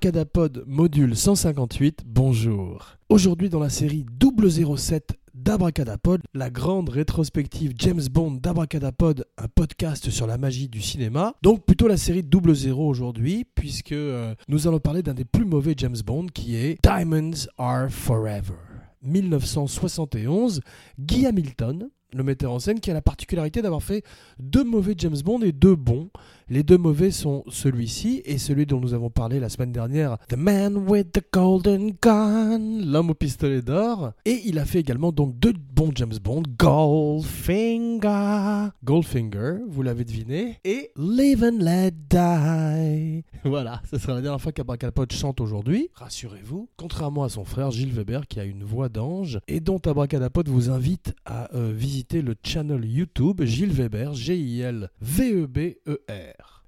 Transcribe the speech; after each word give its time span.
Abracadapod 0.00 0.64
module 0.66 1.14
158, 1.14 2.04
bonjour. 2.06 2.96
Aujourd'hui 3.10 3.50
dans 3.50 3.58
la 3.58 3.68
série 3.68 4.06
007 4.18 5.12
d'Abracadapod, 5.34 6.22
la 6.32 6.48
grande 6.48 6.88
rétrospective 6.88 7.74
James 7.76 8.00
Bond 8.10 8.38
d'Abracadapod, 8.40 9.26
un 9.36 9.48
podcast 9.54 10.08
sur 10.08 10.26
la 10.26 10.38
magie 10.38 10.70
du 10.70 10.80
cinéma. 10.80 11.34
Donc 11.42 11.66
plutôt 11.66 11.86
la 11.86 11.98
série 11.98 12.24
00 12.24 12.80
aujourd'hui, 12.80 13.44
puisque 13.54 13.92
euh, 13.92 14.34
nous 14.48 14.66
allons 14.66 14.78
parler 14.78 15.02
d'un 15.02 15.12
des 15.12 15.26
plus 15.26 15.44
mauvais 15.44 15.74
James 15.76 16.00
Bond 16.02 16.28
qui 16.32 16.56
est 16.56 16.78
Diamonds 16.82 17.46
Are 17.58 17.90
Forever. 17.90 18.56
1971, 19.02 20.62
Guy 20.98 21.26
Hamilton, 21.26 21.90
le 22.12 22.22
metteur 22.22 22.52
en 22.52 22.58
scène, 22.58 22.80
qui 22.80 22.90
a 22.90 22.94
la 22.94 23.02
particularité 23.02 23.62
d'avoir 23.62 23.82
fait 23.82 24.02
deux 24.38 24.64
mauvais 24.64 24.94
James 24.96 25.20
Bond 25.22 25.42
et 25.42 25.52
deux 25.52 25.76
bons. 25.76 26.08
Les 26.52 26.64
deux 26.64 26.78
mauvais 26.78 27.12
sont 27.12 27.44
celui-ci 27.46 28.22
et 28.24 28.36
celui 28.36 28.66
dont 28.66 28.80
nous 28.80 28.92
avons 28.92 29.08
parlé 29.08 29.38
la 29.38 29.48
semaine 29.48 29.70
dernière, 29.70 30.18
The 30.26 30.36
Man 30.36 30.78
with 30.78 31.12
the 31.12 31.22
Golden 31.32 31.92
Gun, 32.02 32.80
l'homme 32.84 33.10
au 33.10 33.14
pistolet 33.14 33.62
d'or. 33.62 34.14
Et 34.24 34.40
il 34.46 34.58
a 34.58 34.64
fait 34.64 34.80
également 34.80 35.12
donc 35.12 35.38
deux 35.38 35.52
bons 35.52 35.92
James 35.94 36.18
Bond, 36.20 36.42
Goldfinger, 36.58 38.00
Goldfinger, 38.82 39.58
vous 39.68 39.82
l'avez 39.82 40.04
deviné, 40.04 40.58
et 40.64 40.90
Live 40.96 41.44
and 41.44 41.58
Let 41.60 41.92
Die. 42.10 43.22
Voilà, 43.44 43.80
ce 43.88 43.96
sera 43.98 44.14
la 44.14 44.20
dernière 44.20 44.40
fois 44.40 44.50
qu'Abracadapod 44.50 45.12
chante 45.12 45.40
aujourd'hui, 45.40 45.88
rassurez-vous, 45.94 46.68
contrairement 46.76 47.22
à 47.22 47.28
son 47.28 47.44
frère 47.44 47.70
Gilles 47.70 47.92
Weber 47.92 48.26
qui 48.26 48.40
a 48.40 48.44
une 48.44 48.64
voix 48.64 48.88
d'ange 48.88 49.38
et 49.46 49.60
dont 49.60 49.78
Abracadapod 49.78 50.48
vous 50.48 50.68
invite 50.68 51.14
à 51.24 51.54
euh, 51.54 51.72
visiter 51.72 52.22
le 52.22 52.34
channel 52.42 52.84
YouTube 52.84 53.40
Gilles 53.44 53.70
Weber, 53.70 54.14
G-I-L-V-E-B-E-R. 54.14 54.90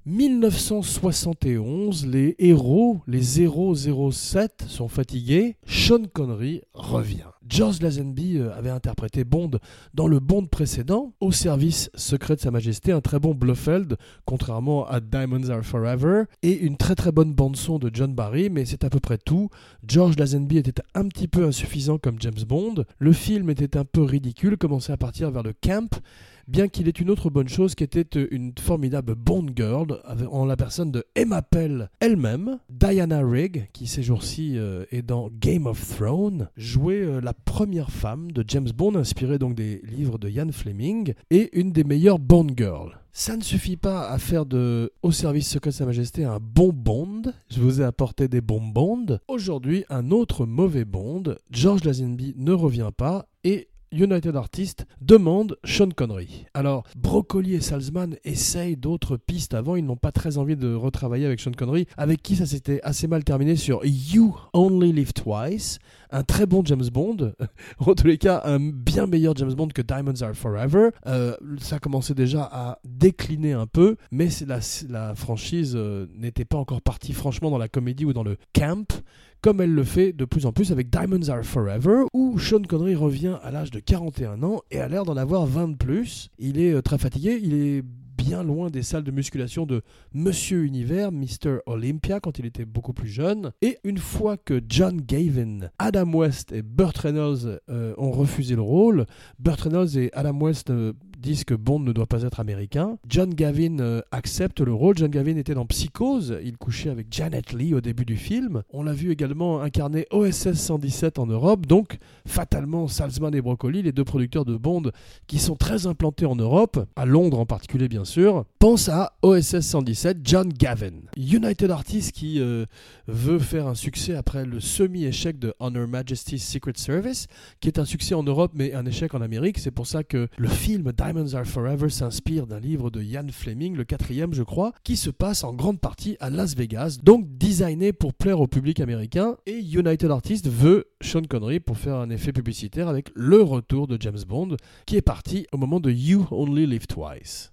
1971, 0.04 2.06
les 2.06 2.34
héros, 2.40 3.02
les 3.06 3.22
007 3.22 4.64
sont 4.66 4.88
fatigués, 4.88 5.54
Sean 5.64 6.02
Connery 6.12 6.62
revient. 6.74 7.28
George 7.48 7.80
Lazenby 7.80 8.38
euh, 8.38 8.52
avait 8.56 8.70
interprété 8.70 9.22
Bond 9.22 9.52
dans 9.94 10.08
le 10.08 10.18
Bond 10.18 10.46
précédent, 10.46 11.12
au 11.20 11.30
service 11.30 11.88
secret 11.94 12.34
de 12.34 12.40
Sa 12.40 12.50
Majesté, 12.50 12.90
un 12.90 13.00
très 13.00 13.20
bon 13.20 13.32
Blofeld, 13.32 13.96
contrairement 14.24 14.88
à 14.88 14.98
Diamonds 14.98 15.50
Are 15.50 15.62
Forever, 15.62 16.24
et 16.42 16.58
une 16.58 16.76
très 16.76 16.96
très 16.96 17.12
bonne 17.12 17.32
bande-son 17.32 17.78
de 17.78 17.88
John 17.92 18.12
Barry, 18.12 18.50
mais 18.50 18.64
c'est 18.64 18.82
à 18.82 18.90
peu 18.90 18.98
près 18.98 19.18
tout. 19.18 19.50
George 19.86 20.18
Lazenby 20.18 20.58
était 20.58 20.82
un 20.94 21.06
petit 21.06 21.28
peu 21.28 21.44
insuffisant 21.44 21.98
comme 21.98 22.16
James 22.18 22.42
Bond, 22.44 22.86
le 22.98 23.12
film 23.12 23.50
était 23.50 23.76
un 23.76 23.84
peu 23.84 24.02
ridicule, 24.02 24.56
commençait 24.56 24.92
à 24.92 24.96
partir 24.96 25.30
vers 25.30 25.44
le 25.44 25.52
camp, 25.52 26.00
bien 26.48 26.68
qu'il 26.68 26.88
ait 26.88 26.92
une 26.92 27.10
autre 27.10 27.30
bonne 27.30 27.48
chose 27.48 27.74
qui 27.74 27.84
était 27.84 28.06
euh, 28.16 28.28
une 28.30 28.52
formidable 28.58 29.14
Bond 29.14 29.46
Girl 29.54 30.00
en 30.30 30.44
la 30.44 30.56
personne 30.56 30.90
de 30.90 31.04
Emma 31.14 31.42
Pell 31.42 31.90
elle-même, 32.00 32.58
Diana 32.70 33.20
Rigg, 33.24 33.68
qui 33.72 33.86
ces 33.86 34.02
jours-ci 34.02 34.56
euh, 34.56 34.84
est 34.90 35.02
dans 35.02 35.30
Game 35.30 35.66
of 35.66 35.96
Thrones, 35.96 36.48
jouait 36.56 37.02
euh, 37.02 37.20
la 37.20 37.32
première 37.32 37.90
femme 37.90 38.32
de 38.32 38.44
James 38.48 38.70
Bond, 38.74 38.96
inspirée 38.96 39.38
donc 39.38 39.54
des 39.54 39.82
livres 39.84 40.18
de 40.18 40.28
Ian 40.28 40.50
Fleming, 40.52 41.14
et 41.30 41.58
une 41.58 41.72
des 41.72 41.84
meilleures 41.84 42.18
Bond 42.18 42.48
Girls. 42.56 42.98
Ça 43.14 43.36
ne 43.36 43.42
suffit 43.42 43.76
pas 43.76 44.08
à 44.08 44.18
faire 44.18 44.46
de 44.46 44.90
Au 45.02 45.12
service 45.12 45.46
secret 45.46 45.70
de 45.70 45.74
Sa 45.74 45.84
Majesté 45.84 46.24
un 46.24 46.38
bon 46.40 46.70
Bond. 46.72 47.22
Je 47.50 47.60
vous 47.60 47.82
ai 47.82 47.84
apporté 47.84 48.26
des 48.26 48.40
bons 48.40 48.66
Bond. 48.66 49.18
Aujourd'hui, 49.28 49.84
un 49.90 50.10
autre 50.10 50.46
mauvais 50.46 50.86
Bond. 50.86 51.36
George 51.50 51.84
Lazenby 51.84 52.34
ne 52.38 52.52
revient 52.52 52.90
pas 52.96 53.26
et 53.44 53.68
United 53.92 54.34
Artists 54.36 54.86
demande 55.00 55.56
Sean 55.64 55.90
Connery. 55.90 56.46
Alors, 56.54 56.84
Broccoli 56.96 57.54
et 57.54 57.60
Salzman 57.60 58.16
essayent 58.24 58.76
d'autres 58.76 59.16
pistes 59.16 59.54
avant, 59.54 59.76
ils 59.76 59.84
n'ont 59.84 59.96
pas 59.96 60.12
très 60.12 60.38
envie 60.38 60.56
de 60.56 60.74
retravailler 60.74 61.26
avec 61.26 61.40
Sean 61.40 61.52
Connery, 61.52 61.86
avec 61.96 62.22
qui 62.22 62.36
ça 62.36 62.46
s'était 62.46 62.80
assez 62.82 63.06
mal 63.06 63.24
terminé 63.24 63.56
sur 63.56 63.84
You 63.84 64.34
Only 64.52 64.92
Live 64.92 65.12
Twice, 65.12 65.78
un 66.10 66.22
très 66.22 66.46
bon 66.46 66.62
James 66.64 66.88
Bond, 66.92 67.34
en 67.78 67.94
tous 67.94 68.06
les 68.06 68.18
cas 68.18 68.42
un 68.44 68.58
bien 68.58 69.06
meilleur 69.06 69.36
James 69.36 69.54
Bond 69.54 69.68
que 69.68 69.82
Diamonds 69.82 70.22
Are 70.22 70.34
Forever. 70.34 70.90
Euh, 71.06 71.36
ça 71.58 71.78
commençait 71.78 72.14
déjà 72.14 72.42
à 72.50 72.78
décliner 72.84 73.52
un 73.52 73.66
peu, 73.66 73.96
mais 74.10 74.28
la, 74.46 74.60
la 74.88 75.14
franchise 75.14 75.74
euh, 75.76 76.06
n'était 76.16 76.44
pas 76.44 76.58
encore 76.58 76.82
partie 76.82 77.12
franchement 77.12 77.50
dans 77.50 77.58
la 77.58 77.68
comédie 77.68 78.04
ou 78.04 78.12
dans 78.12 78.24
le 78.24 78.36
camp 78.54 79.02
comme 79.42 79.60
elle 79.60 79.74
le 79.74 79.82
fait 79.82 80.12
de 80.12 80.24
plus 80.24 80.46
en 80.46 80.52
plus 80.52 80.70
avec 80.70 80.88
Diamonds 80.88 81.28
Are 81.28 81.42
Forever, 81.42 82.04
où 82.12 82.38
Sean 82.38 82.62
Connery 82.62 82.94
revient 82.94 83.38
à 83.42 83.50
l'âge 83.50 83.72
de 83.72 83.80
41 83.84 84.42
ans 84.42 84.62
et 84.70 84.80
a 84.80 84.88
l'air 84.88 85.04
d'en 85.04 85.16
avoir 85.16 85.46
20 85.46 85.68
de 85.68 85.76
plus. 85.76 86.30
Il 86.38 86.60
est 86.60 86.72
euh, 86.72 86.82
très 86.82 86.98
fatigué, 86.98 87.38
il 87.42 87.54
est 87.54 87.82
bien 88.24 88.44
loin 88.44 88.70
des 88.70 88.82
salles 88.82 89.02
de 89.02 89.10
musculation 89.10 89.66
de 89.66 89.82
Monsieur 90.14 90.62
Univers, 90.62 91.10
Mr. 91.10 91.58
Olympia, 91.66 92.20
quand 92.20 92.38
il 92.38 92.46
était 92.46 92.64
beaucoup 92.64 92.92
plus 92.92 93.08
jeune. 93.08 93.50
Et 93.62 93.78
une 93.82 93.98
fois 93.98 94.36
que 94.36 94.60
John 94.68 95.00
Gavin, 95.00 95.70
Adam 95.80 96.12
West 96.12 96.52
et 96.52 96.62
Burt 96.62 96.96
Reynolds 96.98 97.58
euh, 97.68 97.94
ont 97.98 98.12
refusé 98.12 98.54
le 98.54 98.62
rôle, 98.62 99.06
Burt 99.40 99.60
Reynolds 99.62 99.98
et 99.98 100.10
Adam 100.12 100.38
West 100.38 100.70
euh, 100.70 100.92
disent 101.22 101.44
que 101.44 101.54
Bond 101.54 101.78
ne 101.80 101.92
doit 101.92 102.06
pas 102.06 102.22
être 102.22 102.40
américain. 102.40 102.98
John 103.08 103.32
Gavin 103.32 103.78
euh, 103.78 104.02
accepte 104.10 104.60
le 104.60 104.74
rôle. 104.74 104.96
John 104.98 105.10
Gavin 105.10 105.36
était 105.36 105.54
dans 105.54 105.66
Psychose. 105.66 106.36
Il 106.44 106.58
couchait 106.58 106.90
avec 106.90 107.06
Janet 107.10 107.52
Lee 107.52 107.74
au 107.74 107.80
début 107.80 108.04
du 108.04 108.16
film. 108.16 108.62
On 108.70 108.82
l'a 108.82 108.92
vu 108.92 109.10
également 109.10 109.62
incarner 109.62 110.06
OSS 110.10 110.54
117 110.54 111.18
en 111.18 111.26
Europe. 111.26 111.66
Donc, 111.66 111.98
fatalement, 112.26 112.88
Salzman 112.88 113.34
et 113.34 113.40
Broccoli, 113.40 113.82
les 113.82 113.92
deux 113.92 114.04
producteurs 114.04 114.44
de 114.44 114.56
Bond 114.56 114.90
qui 115.26 115.38
sont 115.38 115.56
très 115.56 115.86
implantés 115.86 116.26
en 116.26 116.36
Europe, 116.36 116.84
à 116.96 117.06
Londres 117.06 117.38
en 117.38 117.46
particulier 117.46 117.88
bien 117.88 118.04
sûr, 118.04 118.11
pensent 118.58 118.88
à 118.88 119.12
OSS 119.22 119.60
117, 119.60 120.18
John 120.22 120.48
Gavin. 120.48 120.92
United 121.16 121.70
Artists 121.70 122.12
qui 122.12 122.40
euh, 122.40 122.66
veut 123.06 123.38
faire 123.38 123.66
un 123.66 123.74
succès 123.74 124.14
après 124.14 124.44
le 124.44 124.60
semi-échec 124.60 125.38
de 125.38 125.54
Honor 125.60 125.88
Majesty's 125.88 126.46
Secret 126.46 126.74
Service, 126.76 127.26
qui 127.60 127.68
est 127.68 127.78
un 127.78 127.84
succès 127.84 128.14
en 128.14 128.22
Europe 128.22 128.52
mais 128.54 128.74
un 128.74 128.84
échec 128.86 129.14
en 129.14 129.20
Amérique. 129.20 129.58
C'est 129.58 129.70
pour 129.70 129.86
ça 129.86 130.04
que 130.04 130.28
le 130.36 130.48
film 130.48 130.92
Diamonds 130.92 131.34
Are 131.34 131.46
Forever 131.46 131.88
s'inspire 131.88 132.46
d'un 132.46 132.60
livre 132.60 132.90
de 132.90 133.02
Ian 133.02 133.26
Fleming, 133.30 133.76
le 133.76 133.84
quatrième 133.84 134.34
je 134.34 134.42
crois, 134.42 134.72
qui 134.84 134.96
se 134.96 135.10
passe 135.10 135.44
en 135.44 135.54
grande 135.54 135.80
partie 135.80 136.16
à 136.20 136.28
Las 136.28 136.54
Vegas, 136.54 136.98
donc 137.02 137.26
designé 137.38 137.92
pour 137.92 138.14
plaire 138.14 138.40
au 138.40 138.46
public 138.46 138.80
américain. 138.80 139.36
Et 139.46 139.58
United 139.58 140.10
Artists 140.10 140.48
veut 140.48 140.86
Sean 141.00 141.22
Connery 141.22 141.60
pour 141.60 141.78
faire 141.78 141.96
un 141.96 142.10
effet 142.10 142.32
publicitaire 142.32 142.88
avec 142.88 143.10
le 143.14 143.42
retour 143.42 143.86
de 143.86 143.96
James 144.00 144.22
Bond, 144.26 144.56
qui 144.86 144.96
est 144.96 145.02
parti 145.02 145.46
au 145.52 145.56
moment 145.56 145.80
de 145.80 145.90
You 145.90 146.26
Only 146.30 146.66
Live 146.66 146.86
Twice, 146.86 147.52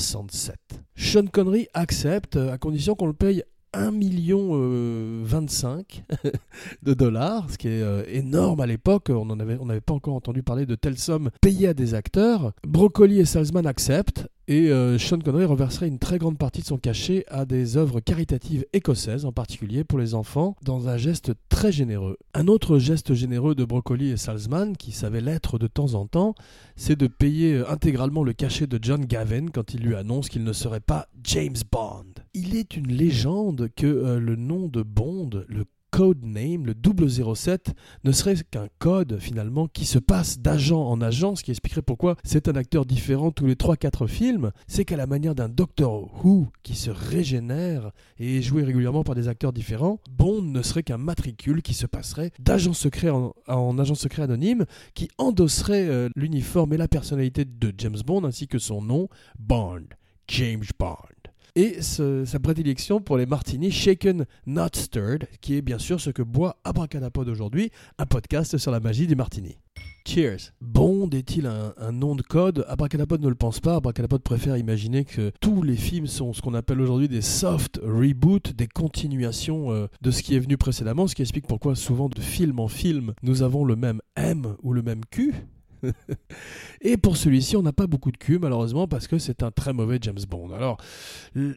67. 0.00 0.56
Sean 0.96 1.26
Connery 1.26 1.68
accepte 1.74 2.36
à 2.36 2.58
condition 2.58 2.94
qu'on 2.94 3.06
le 3.06 3.12
paye 3.12 3.42
1 3.74 3.90
million 3.90 4.52
25 5.24 6.04
de 6.82 6.94
dollars, 6.94 7.50
ce 7.50 7.58
qui 7.58 7.68
est 7.68 7.82
euh, 7.82 8.04
énorme 8.08 8.60
à 8.60 8.66
l'époque. 8.66 9.10
On 9.10 9.26
n'avait 9.36 9.80
pas 9.80 9.94
encore 9.94 10.14
entendu 10.14 10.42
parler 10.42 10.66
de 10.66 10.74
telles 10.74 10.98
sommes 10.98 11.30
payées 11.40 11.68
à 11.68 11.74
des 11.74 11.94
acteurs. 11.94 12.52
Broccoli 12.66 13.20
et 13.20 13.24
Salzman 13.24 13.66
acceptent 13.66 14.28
et 14.46 14.70
euh, 14.70 14.98
Sean 14.98 15.18
Connery 15.18 15.46
reverserait 15.46 15.88
une 15.88 15.98
très 15.98 16.18
grande 16.18 16.36
partie 16.36 16.60
de 16.60 16.66
son 16.66 16.76
cachet 16.76 17.24
à 17.28 17.46
des 17.46 17.76
œuvres 17.76 18.00
caritatives 18.00 18.66
écossaises, 18.72 19.24
en 19.24 19.32
particulier 19.32 19.84
pour 19.84 19.98
les 19.98 20.14
enfants, 20.14 20.56
dans 20.62 20.88
un 20.88 20.96
geste 20.98 21.32
très 21.48 21.72
généreux. 21.72 22.18
Un 22.34 22.48
autre 22.48 22.78
geste 22.78 23.14
généreux 23.14 23.54
de 23.54 23.64
Broccoli 23.64 24.10
et 24.10 24.16
Salzman, 24.16 24.76
qui 24.76 24.92
savait 24.92 25.22
l'être 25.22 25.58
de 25.58 25.66
temps 25.66 25.94
en 25.94 26.06
temps, 26.06 26.34
c'est 26.76 26.96
de 26.96 27.06
payer 27.06 27.54
euh, 27.54 27.70
intégralement 27.70 28.22
le 28.22 28.34
cachet 28.34 28.66
de 28.66 28.78
John 28.80 29.04
Gavin 29.06 29.46
quand 29.46 29.72
il 29.72 29.80
lui 29.80 29.94
annonce 29.94 30.28
qu'il 30.28 30.44
ne 30.44 30.52
serait 30.52 30.80
pas 30.80 31.08
James 31.22 31.56
Bond. 31.72 32.04
Il 32.34 32.56
est 32.56 32.76
une 32.76 32.88
légende 32.88 33.70
que 33.74 33.86
euh, 33.86 34.20
le 34.20 34.36
nom 34.36 34.68
de 34.68 34.82
Bond, 34.82 35.30
le 35.48 35.64
code 35.94 36.24
name, 36.24 36.66
le 36.66 36.74
007, 37.34 37.72
ne 38.02 38.10
serait 38.10 38.34
qu'un 38.50 38.66
code 38.80 39.20
finalement 39.20 39.68
qui 39.68 39.84
se 39.84 40.00
passe 40.00 40.40
d'agent 40.40 40.82
en 40.82 41.00
agent, 41.00 41.36
ce 41.36 41.44
qui 41.44 41.52
expliquerait 41.52 41.82
pourquoi 41.82 42.16
c'est 42.24 42.48
un 42.48 42.56
acteur 42.56 42.84
différent 42.84 43.30
tous 43.30 43.46
les 43.46 43.54
3-4 43.54 44.08
films. 44.08 44.50
C'est 44.66 44.84
qu'à 44.84 44.96
la 44.96 45.06
manière 45.06 45.36
d'un 45.36 45.48
Doctor 45.48 46.10
Who 46.24 46.48
qui 46.64 46.74
se 46.74 46.90
régénère 46.90 47.92
et 48.18 48.38
est 48.38 48.42
joué 48.42 48.64
régulièrement 48.64 49.04
par 49.04 49.14
des 49.14 49.28
acteurs 49.28 49.52
différents, 49.52 50.00
Bond 50.10 50.42
ne 50.42 50.62
serait 50.62 50.82
qu'un 50.82 50.98
matricule 50.98 51.62
qui 51.62 51.74
se 51.74 51.86
passerait 51.86 52.32
d'agent 52.40 52.72
secret 52.72 53.10
en, 53.10 53.78
agent 53.78 53.94
secret 53.94 54.22
anonyme, 54.22 54.64
qui 54.94 55.08
endosserait 55.16 55.86
euh, 55.86 56.08
l'uniforme 56.16 56.72
et 56.72 56.76
la 56.76 56.88
personnalité 56.88 57.44
de 57.44 57.72
James 57.78 58.02
Bond 58.04 58.24
ainsi 58.24 58.48
que 58.48 58.58
son 58.58 58.82
nom, 58.82 59.08
Bond, 59.38 59.84
James 60.26 60.64
Bond 60.76 61.13
et 61.56 61.82
sa 61.82 62.38
prédilection 62.40 63.00
pour 63.00 63.16
les 63.16 63.26
martinis 63.26 63.70
shaken 63.70 64.26
not 64.46 64.68
stirred, 64.74 65.28
qui 65.40 65.56
est 65.56 65.62
bien 65.62 65.78
sûr 65.78 66.00
ce 66.00 66.10
que 66.10 66.22
boit 66.22 66.56
Abracadapod 66.64 67.28
aujourd'hui, 67.28 67.70
un 67.98 68.06
podcast 68.06 68.58
sur 68.58 68.70
la 68.70 68.80
magie 68.80 69.06
du 69.06 69.14
martini. 69.14 69.58
Cheers. 70.06 70.52
Bond 70.60 71.08
est-il 71.10 71.46
un, 71.46 71.92
nom 71.92 72.14
de 72.14 72.22
code? 72.22 72.66
Abracadapod 72.68 73.22
ne 73.22 73.28
le 73.28 73.34
pense 73.34 73.60
pas. 73.60 73.76
Abracadapod 73.76 74.22
préfère 74.22 74.58
imaginer 74.58 75.04
que 75.04 75.32
tous 75.40 75.62
les 75.62 75.76
films 75.76 76.06
sont 76.06 76.34
ce 76.34 76.42
qu'on 76.42 76.52
appelle 76.52 76.80
aujourd'hui 76.80 77.08
des 77.08 77.22
soft 77.22 77.80
reboots, 77.82 78.52
des 78.52 78.66
continuations 78.66 79.72
euh, 79.72 79.86
de 80.02 80.10
ce 80.10 80.22
qui 80.22 80.36
est 80.36 80.40
venu 80.40 80.58
précédemment, 80.58 81.06
ce 81.06 81.14
qui 81.14 81.22
explique 81.22 81.46
pourquoi 81.46 81.74
souvent 81.74 82.10
de 82.10 82.20
film 82.20 82.60
en 82.60 82.68
film 82.68 83.14
nous 83.22 83.42
avons 83.42 83.64
le 83.64 83.76
même 83.76 84.02
M 84.16 84.56
ou 84.62 84.74
le 84.74 84.82
même 84.82 85.00
Q 85.10 85.32
Et 86.86 86.98
pour 86.98 87.16
celui-ci, 87.16 87.56
on 87.56 87.62
n'a 87.62 87.72
pas 87.72 87.86
beaucoup 87.86 88.12
de 88.12 88.18
cul, 88.18 88.38
malheureusement, 88.38 88.86
parce 88.86 89.08
que 89.08 89.18
c'est 89.18 89.42
un 89.42 89.50
très 89.50 89.72
mauvais 89.72 89.98
James 90.02 90.18
Bond. 90.28 90.50
Alors, 90.54 90.76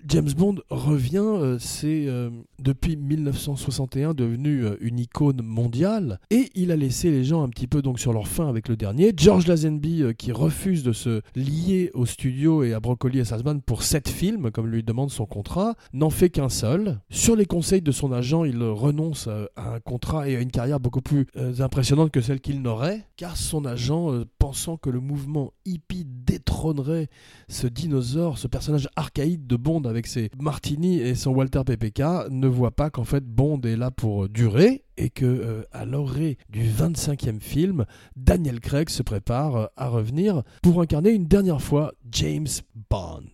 James 0.07 0.31
Bond 0.38 0.56
revient, 0.69 1.18
euh, 1.18 1.57
c'est 1.59 2.06
euh, 2.07 2.29
depuis 2.59 2.95
1961 2.95 4.13
devenu 4.13 4.63
euh, 4.63 4.77
une 4.79 5.00
icône 5.00 5.41
mondiale, 5.41 6.19
et 6.29 6.50
il 6.56 6.71
a 6.71 6.77
laissé 6.77 7.12
les 7.12 7.25
gens 7.25 7.44
un 7.44 7.50
petit 7.50 7.68
peu 7.68 7.81
donc 7.81 8.00
sur 8.00 8.13
leur 8.13 8.27
faim 8.27 8.47
avec 8.47 8.69
le 8.69 8.77
dernier. 8.77 9.12
George 9.18 9.47
Lazenby, 9.47 10.03
qui 10.18 10.31
refuse 10.31 10.83
de 10.83 10.94
se 10.94 11.21
lier 11.35 11.91
au 11.94 12.06
studio 12.06 12.63
et 12.63 12.74
à 12.74 12.79
Broccoli 12.79 13.19
et 13.19 13.25
Salzman 13.25 13.62
pour 13.62 13.83
sept 13.83 14.07
films, 14.07 14.51
comme 14.51 14.68
lui 14.68 14.81
demande 14.81 15.12
son 15.12 15.25
contrat, 15.25 15.75
n'en 15.91 16.09
fait 16.09 16.29
qu'un 16.29 16.50
seul. 16.50 17.00
Sur 17.09 17.35
les 17.35 17.45
conseils 17.45 17.81
de 17.81 17.91
son 17.91 18.13
agent, 18.13 18.45
il 18.45 18.63
renonce 18.63 19.27
à 19.27 19.74
un 19.74 19.79
contrat 19.81 20.29
et 20.29 20.38
à 20.38 20.39
une 20.39 20.51
carrière 20.51 20.79
beaucoup 20.79 21.01
plus 21.01 21.27
impressionnante 21.59 22.12
que 22.12 22.21
celle 22.21 22.39
qu'il 22.39 22.62
n'aurait, 22.62 23.03
car 23.18 23.35
son 23.35 23.65
agent, 23.65 24.16
pensant 24.23 24.77
que 24.77 24.89
le 24.89 24.99
mouvement 24.99 25.53
hippie 25.65 26.05
détrônerait 26.05 27.09
ce 27.49 27.67
dinosaure, 27.67 28.37
ce 28.37 28.47
personnage 28.47 28.89
archaïque 28.95 29.47
de 29.47 29.55
Bond 29.55 29.83
avec 29.83 30.07
ses 30.07 30.29
Martini 30.39 30.99
et 30.99 31.15
son 31.15 31.31
Walter 31.31 31.61
PPK, 31.65 32.29
ne 32.29 32.47
voit 32.47 32.71
pas 32.71 32.89
qu'en 32.89 33.03
fait 33.03 33.23
Bond 33.25 33.61
est 33.61 33.75
là 33.75 33.91
pour 33.91 34.29
durer 34.29 34.83
et 34.97 35.09
que 35.09 35.25
euh, 35.25 35.63
à 35.71 35.85
l'orée 35.85 36.37
du 36.49 36.63
25e 36.63 37.39
film, 37.39 37.85
Daniel 38.15 38.59
Craig 38.59 38.89
se 38.89 39.03
prépare 39.03 39.55
euh, 39.55 39.65
à 39.77 39.89
revenir 39.89 40.43
pour 40.63 40.81
incarner 40.81 41.11
une 41.11 41.27
dernière 41.27 41.61
fois 41.61 41.93
James 42.11 42.47
Bond. 42.89 43.29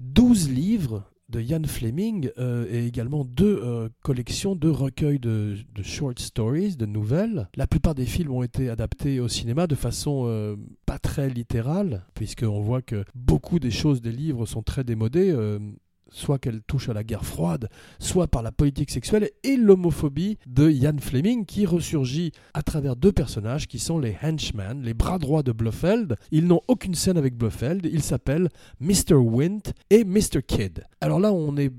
12 0.00 0.50
livres 0.50 1.04
de 1.34 1.40
Ian 1.40 1.64
Fleming 1.66 2.30
euh, 2.38 2.64
et 2.70 2.86
également 2.86 3.24
deux 3.24 3.60
euh, 3.64 3.88
collections 4.02 4.54
de 4.54 4.68
recueils 4.68 5.18
de, 5.18 5.56
short 5.82 6.20
stories, 6.20 6.76
de 6.76 6.86
nouvelles. 6.86 7.48
La 7.56 7.66
plupart 7.66 7.96
des 7.96 8.06
films 8.06 8.30
ont 8.32 8.44
été 8.44 8.70
adaptés 8.70 9.18
au 9.18 9.26
cinéma 9.26 9.66
de 9.66 9.74
façon 9.74 10.24
euh, 10.26 10.54
pas 10.86 11.00
très 11.00 11.28
littérale, 11.28 12.04
puisqu'on 12.14 12.60
voit 12.60 12.82
que 12.82 13.04
beaucoup 13.16 13.58
des 13.58 13.72
choses 13.72 14.00
des 14.00 14.12
livres 14.12 14.46
sont 14.46 14.62
très 14.62 14.84
démodées 14.84 15.34
soit 16.14 16.38
qu'elle 16.38 16.62
touche 16.62 16.88
à 16.88 16.94
la 16.94 17.04
guerre 17.04 17.24
froide, 17.24 17.68
soit 17.98 18.28
par 18.28 18.42
la 18.42 18.52
politique 18.52 18.90
sexuelle 18.90 19.30
et 19.42 19.56
l'homophobie 19.56 20.38
de 20.46 20.70
Ian 20.70 20.96
Fleming 20.98 21.44
qui 21.44 21.66
ressurgit 21.66 22.32
à 22.54 22.62
travers 22.62 22.96
deux 22.96 23.12
personnages 23.12 23.66
qui 23.66 23.78
sont 23.78 23.98
les 23.98 24.16
henchmen, 24.22 24.82
les 24.82 24.94
bras 24.94 25.18
droits 25.18 25.42
de 25.42 25.52
Blofeld. 25.52 26.16
Ils 26.30 26.46
n'ont 26.46 26.62
aucune 26.68 26.94
scène 26.94 27.18
avec 27.18 27.36
Blofeld, 27.36 27.84
ils 27.84 28.02
s'appellent 28.02 28.48
Mr. 28.80 29.14
Wint 29.14 29.72
et 29.90 30.04
Mr. 30.04 30.42
Kidd. 30.46 30.84
Alors 31.00 31.18
là, 31.18 31.32
on 31.32 31.56
est 31.56 31.72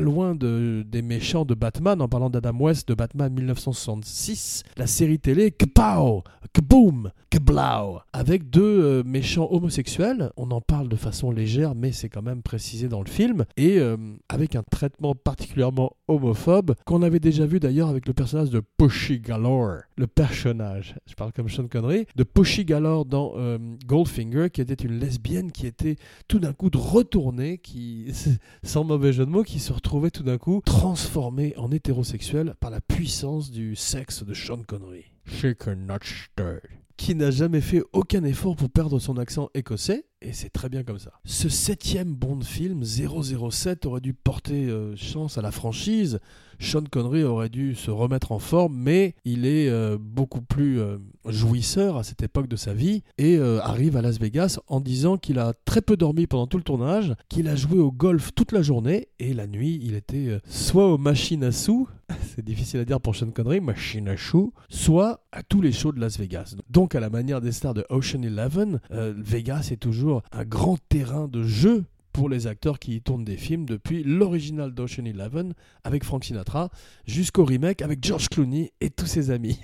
loin 0.00 0.34
de, 0.34 0.84
des 0.86 1.02
méchants 1.02 1.44
de 1.44 1.54
Batman, 1.54 2.00
en 2.00 2.08
parlant 2.08 2.30
d'Adam 2.30 2.56
West 2.58 2.88
de 2.88 2.94
Batman 2.94 3.32
1966, 3.32 4.62
la 4.76 4.86
série 4.86 5.18
télé 5.18 5.50
Kpow, 5.50 6.24
Kboom, 6.52 7.10
Kblau, 7.30 8.00
avec 8.12 8.50
deux 8.50 8.82
euh, 8.82 9.02
méchants 9.04 9.48
homosexuels. 9.52 10.30
On 10.36 10.50
en 10.50 10.60
parle 10.60 10.88
de 10.88 10.96
façon 10.96 11.30
légère, 11.30 11.74
mais 11.76 11.92
c'est 11.92 12.08
quand 12.08 12.22
même 12.22 12.42
précisé 12.42 12.88
dans 12.88 13.02
le 13.02 13.08
film, 13.08 13.44
et 13.56 13.78
euh, 13.78 13.96
avec 14.28 14.56
un 14.56 14.64
traitement 14.68 15.14
particulièrement 15.14 15.92
homophobe 16.08 16.74
qu'on 16.84 17.02
avait 17.02 17.20
déjà 17.20 17.46
vu 17.46 17.60
d'ailleurs 17.60 17.88
avec 17.88 18.08
le 18.08 18.14
personnage 18.14 18.50
de 18.50 18.60
Pushy 18.78 19.20
Galore, 19.20 19.82
le 19.96 20.08
personnage, 20.08 20.96
je 21.06 21.14
parle 21.14 21.32
comme 21.32 21.48
Sean 21.48 21.68
Connery, 21.68 22.06
de 22.16 22.24
Pushy 22.24 22.64
Galore 22.64 23.04
dans 23.04 23.34
euh, 23.36 23.58
Goldfinger, 23.86 24.48
qui 24.50 24.60
était 24.60 24.74
une 24.74 24.98
lesbienne 24.98 25.52
qui 25.52 25.66
était 25.66 25.96
tout 26.26 26.40
d'un 26.40 26.52
coup 26.52 26.70
retournée, 26.74 27.58
qui, 27.58 28.12
sans 28.64 28.82
mauvais 28.82 29.12
jeu 29.12 29.24
de 29.24 29.30
mots, 29.30 29.44
qui 29.44 29.60
se 29.60 29.72
retrouvé 29.90 30.12
tout 30.12 30.22
d'un 30.22 30.38
coup 30.38 30.62
transformé 30.64 31.52
en 31.56 31.72
hétérosexuel 31.72 32.54
par 32.60 32.70
la 32.70 32.80
puissance 32.80 33.50
du 33.50 33.74
sexe 33.74 34.22
de 34.22 34.34
Sean 34.34 34.62
Connery. 34.62 35.06
Shaken 35.26 35.84
not 35.84 36.04
stirred. 36.04 36.70
Qui 36.96 37.16
n'a 37.16 37.32
jamais 37.32 37.60
fait 37.60 37.82
aucun 37.92 38.22
effort 38.22 38.54
pour 38.54 38.70
perdre 38.70 39.00
son 39.00 39.18
accent 39.18 39.50
écossais, 39.52 40.04
et 40.22 40.32
c'est 40.32 40.50
très 40.50 40.68
bien 40.68 40.82
comme 40.82 40.98
ça. 40.98 41.12
Ce 41.24 41.48
septième 41.48 42.14
Bond 42.14 42.42
film, 42.42 42.84
007, 42.84 43.86
aurait 43.86 44.00
dû 44.00 44.12
porter 44.12 44.66
euh, 44.66 44.94
chance 44.96 45.38
à 45.38 45.42
la 45.42 45.50
franchise. 45.50 46.20
Sean 46.58 46.84
Connery 46.84 47.24
aurait 47.24 47.48
dû 47.48 47.74
se 47.74 47.90
remettre 47.90 48.32
en 48.32 48.38
forme, 48.38 48.76
mais 48.76 49.14
il 49.24 49.46
est 49.46 49.70
euh, 49.70 49.96
beaucoup 49.98 50.42
plus 50.42 50.78
euh, 50.78 50.98
jouisseur 51.24 51.96
à 51.96 52.02
cette 52.02 52.22
époque 52.22 52.48
de 52.48 52.56
sa 52.56 52.74
vie 52.74 53.02
et 53.16 53.38
arrive 53.38 53.96
à 53.96 54.02
Las 54.02 54.18
Vegas 54.18 54.58
en 54.66 54.80
disant 54.80 55.16
qu'il 55.16 55.38
a 55.38 55.54
très 55.64 55.80
peu 55.80 55.96
dormi 55.96 56.26
pendant 56.26 56.46
tout 56.46 56.58
le 56.58 56.62
tournage, 56.62 57.14
qu'il 57.30 57.48
a 57.48 57.56
joué 57.56 57.78
au 57.78 57.90
golf 57.90 58.32
toute 58.34 58.52
la 58.52 58.60
journée 58.60 59.08
et 59.18 59.32
la 59.32 59.46
nuit 59.46 59.80
il 59.82 59.94
était 59.94 60.38
soit 60.46 60.92
aux 60.92 60.98
machines 60.98 61.44
à 61.44 61.52
sous, 61.52 61.88
c'est 62.34 62.44
difficile 62.44 62.80
à 62.80 62.84
dire 62.84 63.00
pour 63.00 63.16
Sean 63.16 63.30
Connery, 63.30 63.60
machine 63.60 64.08
à 64.08 64.16
chou, 64.16 64.52
soit 64.68 65.24
à 65.32 65.42
tous 65.42 65.62
les 65.62 65.72
shows 65.72 65.92
de 65.92 66.00
Las 66.00 66.18
Vegas. 66.18 66.56
Donc 66.68 66.94
à 66.94 67.00
la 67.00 67.08
manière 67.08 67.40
des 67.40 67.52
stars 67.52 67.74
de 67.74 67.86
Ocean 67.88 68.22
Eleven, 68.22 68.80
Vegas 68.90 69.68
est 69.72 69.76
toujours 69.76 70.09
un 70.32 70.44
grand 70.44 70.78
terrain 70.88 71.28
de 71.28 71.42
jeu 71.42 71.84
pour 72.12 72.28
les 72.28 72.46
acteurs 72.46 72.78
qui 72.78 72.96
y 72.96 73.00
tournent 73.00 73.24
des 73.24 73.36
films 73.36 73.66
depuis 73.66 74.02
l'original 74.02 74.74
d'Ocean 74.74 75.04
Eleven 75.04 75.54
avec 75.84 76.04
Frank 76.04 76.24
Sinatra 76.24 76.70
jusqu'au 77.06 77.44
remake 77.44 77.82
avec 77.82 78.04
George 78.04 78.28
Clooney 78.28 78.72
et 78.80 78.90
tous 78.90 79.06
ses 79.06 79.30
amis. 79.30 79.58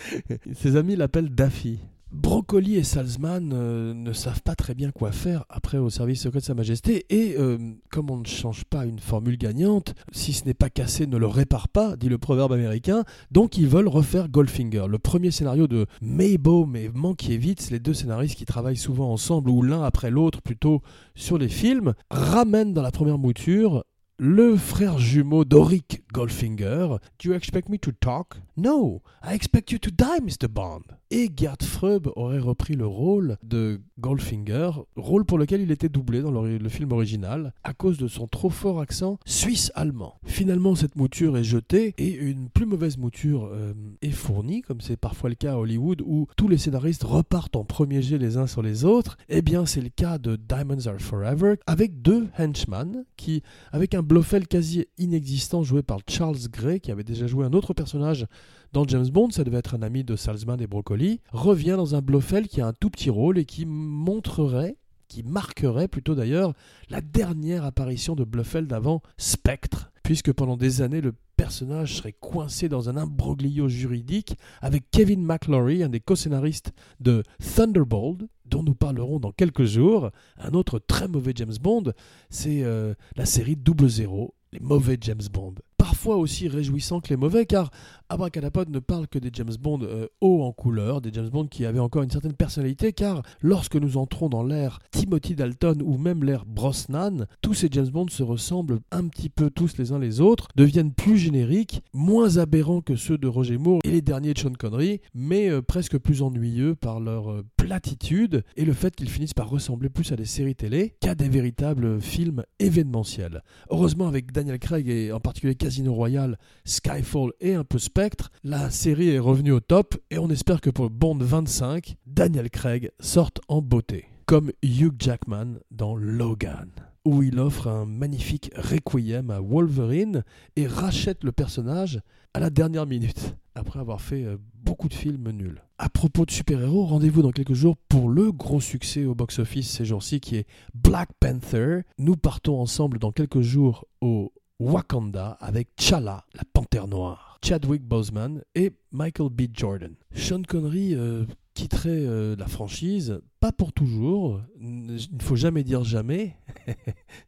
ses 0.54 0.76
amis 0.76 0.96
l'appellent 0.96 1.34
Daffy. 1.34 1.80
Broccoli 2.12 2.74
et 2.74 2.82
Salzman 2.82 3.52
euh, 3.52 3.94
ne 3.94 4.12
savent 4.12 4.42
pas 4.42 4.56
très 4.56 4.74
bien 4.74 4.90
quoi 4.90 5.12
faire 5.12 5.44
après 5.48 5.78
au 5.78 5.90
service 5.90 6.22
secret 6.22 6.40
de 6.40 6.44
Sa 6.44 6.54
Majesté 6.54 7.06
et 7.08 7.36
euh, 7.38 7.56
comme 7.88 8.10
on 8.10 8.16
ne 8.16 8.26
change 8.26 8.64
pas 8.64 8.84
une 8.84 8.98
formule 8.98 9.38
gagnante, 9.38 9.94
si 10.10 10.32
ce 10.32 10.44
n'est 10.44 10.54
pas 10.54 10.70
cassé 10.70 11.06
ne 11.06 11.16
le 11.16 11.28
répare 11.28 11.68
pas, 11.68 11.96
dit 11.96 12.08
le 12.08 12.18
proverbe 12.18 12.52
américain, 12.52 13.04
donc 13.30 13.56
ils 13.58 13.68
veulent 13.68 13.86
refaire 13.86 14.28
Goldfinger. 14.28 14.86
Le 14.88 14.98
premier 14.98 15.30
scénario 15.30 15.68
de 15.68 15.86
Maybaum 16.02 16.74
et 16.74 16.88
Mankiewicz, 16.92 17.70
les 17.70 17.78
deux 17.78 17.94
scénaristes 17.94 18.36
qui 18.36 18.44
travaillent 18.44 18.76
souvent 18.76 19.12
ensemble 19.12 19.48
ou 19.48 19.62
l'un 19.62 19.84
après 19.84 20.10
l'autre 20.10 20.42
plutôt 20.42 20.82
sur 21.14 21.38
les 21.38 21.48
films, 21.48 21.94
ramènent 22.10 22.74
dans 22.74 22.82
la 22.82 22.90
première 22.90 23.18
mouture 23.18 23.84
le 24.22 24.54
frère 24.54 24.98
jumeau 24.98 25.46
d'Oric 25.46 26.02
Goldfinger. 26.12 26.98
Do 27.18 27.30
you 27.30 27.32
expect 27.32 27.70
me 27.70 27.78
to 27.78 27.90
talk? 27.90 28.36
No, 28.54 29.00
I 29.24 29.34
expect 29.34 29.72
you 29.72 29.78
to 29.78 29.90
die, 29.90 30.20
Mr. 30.20 30.46
Bond. 30.46 30.82
Et 31.12 31.28
Gerd 31.34 31.62
Freub 31.62 32.08
aurait 32.14 32.38
repris 32.38 32.74
le 32.74 32.86
rôle 32.86 33.36
de 33.42 33.80
Goldfinger, 33.98 34.70
rôle 34.94 35.24
pour 35.24 35.38
lequel 35.38 35.60
il 35.60 35.72
était 35.72 35.88
doublé 35.88 36.20
dans 36.20 36.30
le, 36.30 36.68
film 36.68 36.92
original, 36.92 37.52
à 37.64 37.72
cause 37.72 37.98
de 37.98 38.06
son 38.06 38.28
trop 38.28 38.50
fort 38.50 38.80
accent 38.80 39.18
suisse-allemand. 39.24 40.14
Finalement, 40.24 40.76
cette 40.76 40.94
mouture 40.94 41.36
est 41.36 41.42
jetée 41.42 41.94
et 41.98 42.14
une 42.14 42.48
plus 42.48 42.66
mauvaise 42.66 42.96
mouture 42.96 43.48
euh, 43.50 43.72
est 44.02 44.10
fournie, 44.10 44.62
comme 44.62 44.80
c'est 44.80 44.96
parfois 44.96 45.30
le 45.30 45.34
cas 45.34 45.54
à 45.54 45.56
Hollywood, 45.56 46.02
où 46.06 46.28
tous 46.36 46.46
les 46.46 46.58
scénaristes 46.58 47.02
repartent 47.02 47.56
en 47.56 47.64
premier 47.64 48.02
jet 48.02 48.18
les 48.18 48.36
uns 48.36 48.46
sur 48.46 48.62
les 48.62 48.84
autres. 48.84 49.16
Eh 49.28 49.42
bien, 49.42 49.66
c'est 49.66 49.80
le 49.80 49.88
cas 49.88 50.18
de 50.18 50.36
Diamonds 50.36 50.86
Are 50.86 51.00
Forever, 51.00 51.56
avec 51.66 52.02
deux 52.02 52.28
henchmen 52.38 53.04
qui, 53.16 53.42
avec 53.72 53.94
un 53.94 54.02
Blofeld 54.10 54.48
quasi 54.48 54.86
inexistant 54.98 55.62
joué 55.62 55.84
par 55.84 56.00
Charles 56.08 56.48
Gray, 56.50 56.80
qui 56.80 56.90
avait 56.90 57.04
déjà 57.04 57.28
joué 57.28 57.46
un 57.46 57.52
autre 57.52 57.74
personnage 57.74 58.26
dans 58.72 58.84
James 58.84 59.08
Bond, 59.08 59.30
ça 59.30 59.44
devait 59.44 59.58
être 59.58 59.76
un 59.76 59.82
ami 59.82 60.02
de 60.02 60.16
Salzman 60.16 60.60
et 60.60 60.66
Broccoli, 60.66 61.20
revient 61.30 61.76
dans 61.76 61.94
un 61.94 62.00
Blofeld 62.00 62.48
qui 62.48 62.60
a 62.60 62.66
un 62.66 62.72
tout 62.72 62.90
petit 62.90 63.08
rôle 63.08 63.38
et 63.38 63.44
qui 63.44 63.66
montrerait 63.66 64.78
qui 65.06 65.22
marquerait 65.22 65.88
plutôt 65.88 66.16
d'ailleurs 66.16 66.54
la 66.88 67.00
dernière 67.00 67.64
apparition 67.64 68.16
de 68.16 68.24
Blofeld 68.24 68.72
avant 68.72 69.00
Spectre, 69.16 69.92
puisque 70.02 70.32
pendant 70.32 70.56
des 70.56 70.82
années 70.82 71.00
le 71.00 71.14
personnage 71.36 71.96
serait 71.96 72.14
coincé 72.18 72.68
dans 72.68 72.88
un 72.88 72.96
imbroglio 72.96 73.68
juridique 73.68 74.36
avec 74.60 74.90
Kevin 74.90 75.24
McClory, 75.24 75.82
un 75.82 75.88
des 75.88 76.00
co-scénaristes 76.00 76.72
de 76.98 77.22
Thunderbolt, 77.38 78.28
dont 78.50 78.62
nous 78.62 78.74
parlerons 78.74 79.20
dans 79.20 79.32
quelques 79.32 79.64
jours. 79.64 80.10
Un 80.38 80.52
autre 80.52 80.78
très 80.78 81.08
mauvais 81.08 81.32
James 81.36 81.54
Bond, 81.60 81.92
c'est 82.28 82.62
euh, 82.62 82.94
la 83.16 83.24
série 83.24 83.56
Double 83.56 83.88
Zéro, 83.88 84.34
les 84.52 84.60
mauvais 84.60 84.98
James 85.00 85.22
Bond 85.32 85.54
parfois 85.80 86.18
aussi 86.18 86.46
réjouissant 86.46 87.00
que 87.00 87.08
les 87.08 87.16
mauvais, 87.16 87.46
car 87.46 87.70
Abracadapod 88.10 88.68
ne 88.68 88.80
parle 88.80 89.08
que 89.08 89.18
des 89.18 89.30
James 89.32 89.54
Bond 89.58 89.80
euh, 89.82 90.08
hauts 90.20 90.42
en 90.42 90.52
couleur, 90.52 91.00
des 91.00 91.10
James 91.10 91.30
Bond 91.30 91.46
qui 91.46 91.64
avaient 91.64 91.78
encore 91.78 92.02
une 92.02 92.10
certaine 92.10 92.34
personnalité, 92.34 92.92
car 92.92 93.22
lorsque 93.40 93.76
nous 93.76 93.96
entrons 93.96 94.28
dans 94.28 94.42
l'ère 94.42 94.80
Timothy 94.90 95.34
Dalton 95.34 95.80
ou 95.82 95.96
même 95.96 96.22
l'ère 96.22 96.44
Brosnan, 96.44 97.24
tous 97.40 97.54
ces 97.54 97.68
James 97.70 97.88
Bond 97.88 98.08
se 98.08 98.22
ressemblent 98.22 98.80
un 98.90 99.08
petit 99.08 99.30
peu 99.30 99.48
tous 99.48 99.78
les 99.78 99.92
uns 99.92 99.98
les 99.98 100.20
autres, 100.20 100.48
deviennent 100.54 100.92
plus 100.92 101.16
génériques, 101.16 101.80
moins 101.94 102.36
aberrants 102.36 102.82
que 102.82 102.96
ceux 102.96 103.16
de 103.16 103.28
Roger 103.28 103.56
Moore 103.56 103.80
et 103.84 103.90
les 103.90 104.02
derniers 104.02 104.34
de 104.34 104.38
Sean 104.38 104.52
Connery, 104.52 105.00
mais 105.14 105.48
euh, 105.48 105.62
presque 105.62 105.96
plus 105.96 106.20
ennuyeux 106.20 106.74
par 106.74 107.00
leur 107.00 107.30
euh, 107.30 107.46
platitude 107.56 108.42
et 108.56 108.66
le 108.66 108.74
fait 108.74 108.94
qu'ils 108.94 109.08
finissent 109.08 109.32
par 109.32 109.48
ressembler 109.48 109.88
plus 109.88 110.12
à 110.12 110.16
des 110.16 110.26
séries 110.26 110.56
télé 110.56 110.94
qu'à 111.00 111.14
des 111.14 111.28
véritables 111.28 112.00
films 112.02 112.42
événementiels. 112.58 113.42
Heureusement 113.70 114.08
avec 114.08 114.32
Daniel 114.32 114.58
Craig 114.58 114.88
et 114.88 115.12
en 115.12 115.20
particulier 115.20 115.54
Casino 115.70 115.94
Royale, 115.94 116.36
Skyfall 116.64 117.30
et 117.40 117.54
un 117.54 117.62
peu 117.62 117.78
Spectre, 117.78 118.32
la 118.42 118.70
série 118.70 119.10
est 119.10 119.20
revenue 119.20 119.52
au 119.52 119.60
top 119.60 119.94
et 120.10 120.18
on 120.18 120.28
espère 120.28 120.60
que 120.60 120.68
pour 120.68 120.90
Bond 120.90 121.18
25, 121.20 121.94
Daniel 122.06 122.50
Craig 122.50 122.90
sorte 122.98 123.40
en 123.46 123.62
beauté, 123.62 124.06
comme 124.26 124.50
Hugh 124.64 124.94
Jackman 124.98 125.60
dans 125.70 125.94
Logan 125.94 126.70
où 127.04 127.22
il 127.22 127.38
offre 127.38 127.68
un 127.68 127.86
magnifique 127.86 128.50
requiem 128.56 129.30
à 129.30 129.40
Wolverine 129.40 130.24
et 130.56 130.66
rachète 130.66 131.22
le 131.22 131.32
personnage 131.32 132.00
à 132.34 132.40
la 132.40 132.50
dernière 132.50 132.86
minute 132.86 133.36
après 133.54 133.78
avoir 133.78 134.00
fait 134.00 134.24
euh, 134.24 134.36
beaucoup 134.62 134.88
de 134.88 134.94
films 134.94 135.30
nuls. 135.30 135.62
À 135.78 135.88
propos 135.88 136.26
de 136.26 136.30
super-héros, 136.30 136.84
rendez-vous 136.84 137.22
dans 137.22 137.30
quelques 137.30 137.54
jours 137.54 137.76
pour 137.88 138.08
le 138.08 138.32
gros 138.32 138.60
succès 138.60 139.04
au 139.04 139.14
box-office 139.14 139.70
ces 139.70 139.84
jours-ci 139.84 140.20
qui 140.20 140.36
est 140.36 140.46
Black 140.74 141.10
Panther. 141.20 141.82
Nous 141.98 142.16
partons 142.16 142.60
ensemble 142.60 142.98
dans 142.98 143.12
quelques 143.12 143.40
jours 143.40 143.86
au 144.00 144.32
Wakanda 144.60 145.38
avec 145.40 145.74
T'Challa, 145.74 146.26
la 146.34 146.42
panthère 146.52 146.86
noire, 146.86 147.38
Chadwick 147.42 147.82
Boseman 147.82 148.42
et 148.54 148.72
Michael 148.92 149.30
B. 149.30 149.44
Jordan. 149.50 149.94
Sean 150.14 150.42
Connery 150.46 150.94
euh, 150.94 151.24
quitterait 151.54 151.88
euh, 151.88 152.36
la 152.36 152.46
franchise, 152.46 153.22
pas 153.40 153.52
pour 153.52 153.72
toujours, 153.72 154.42
il 154.60 154.98
ne 155.12 155.22
faut 155.22 155.36
jamais 155.36 155.64
dire 155.64 155.82
jamais. 155.82 156.36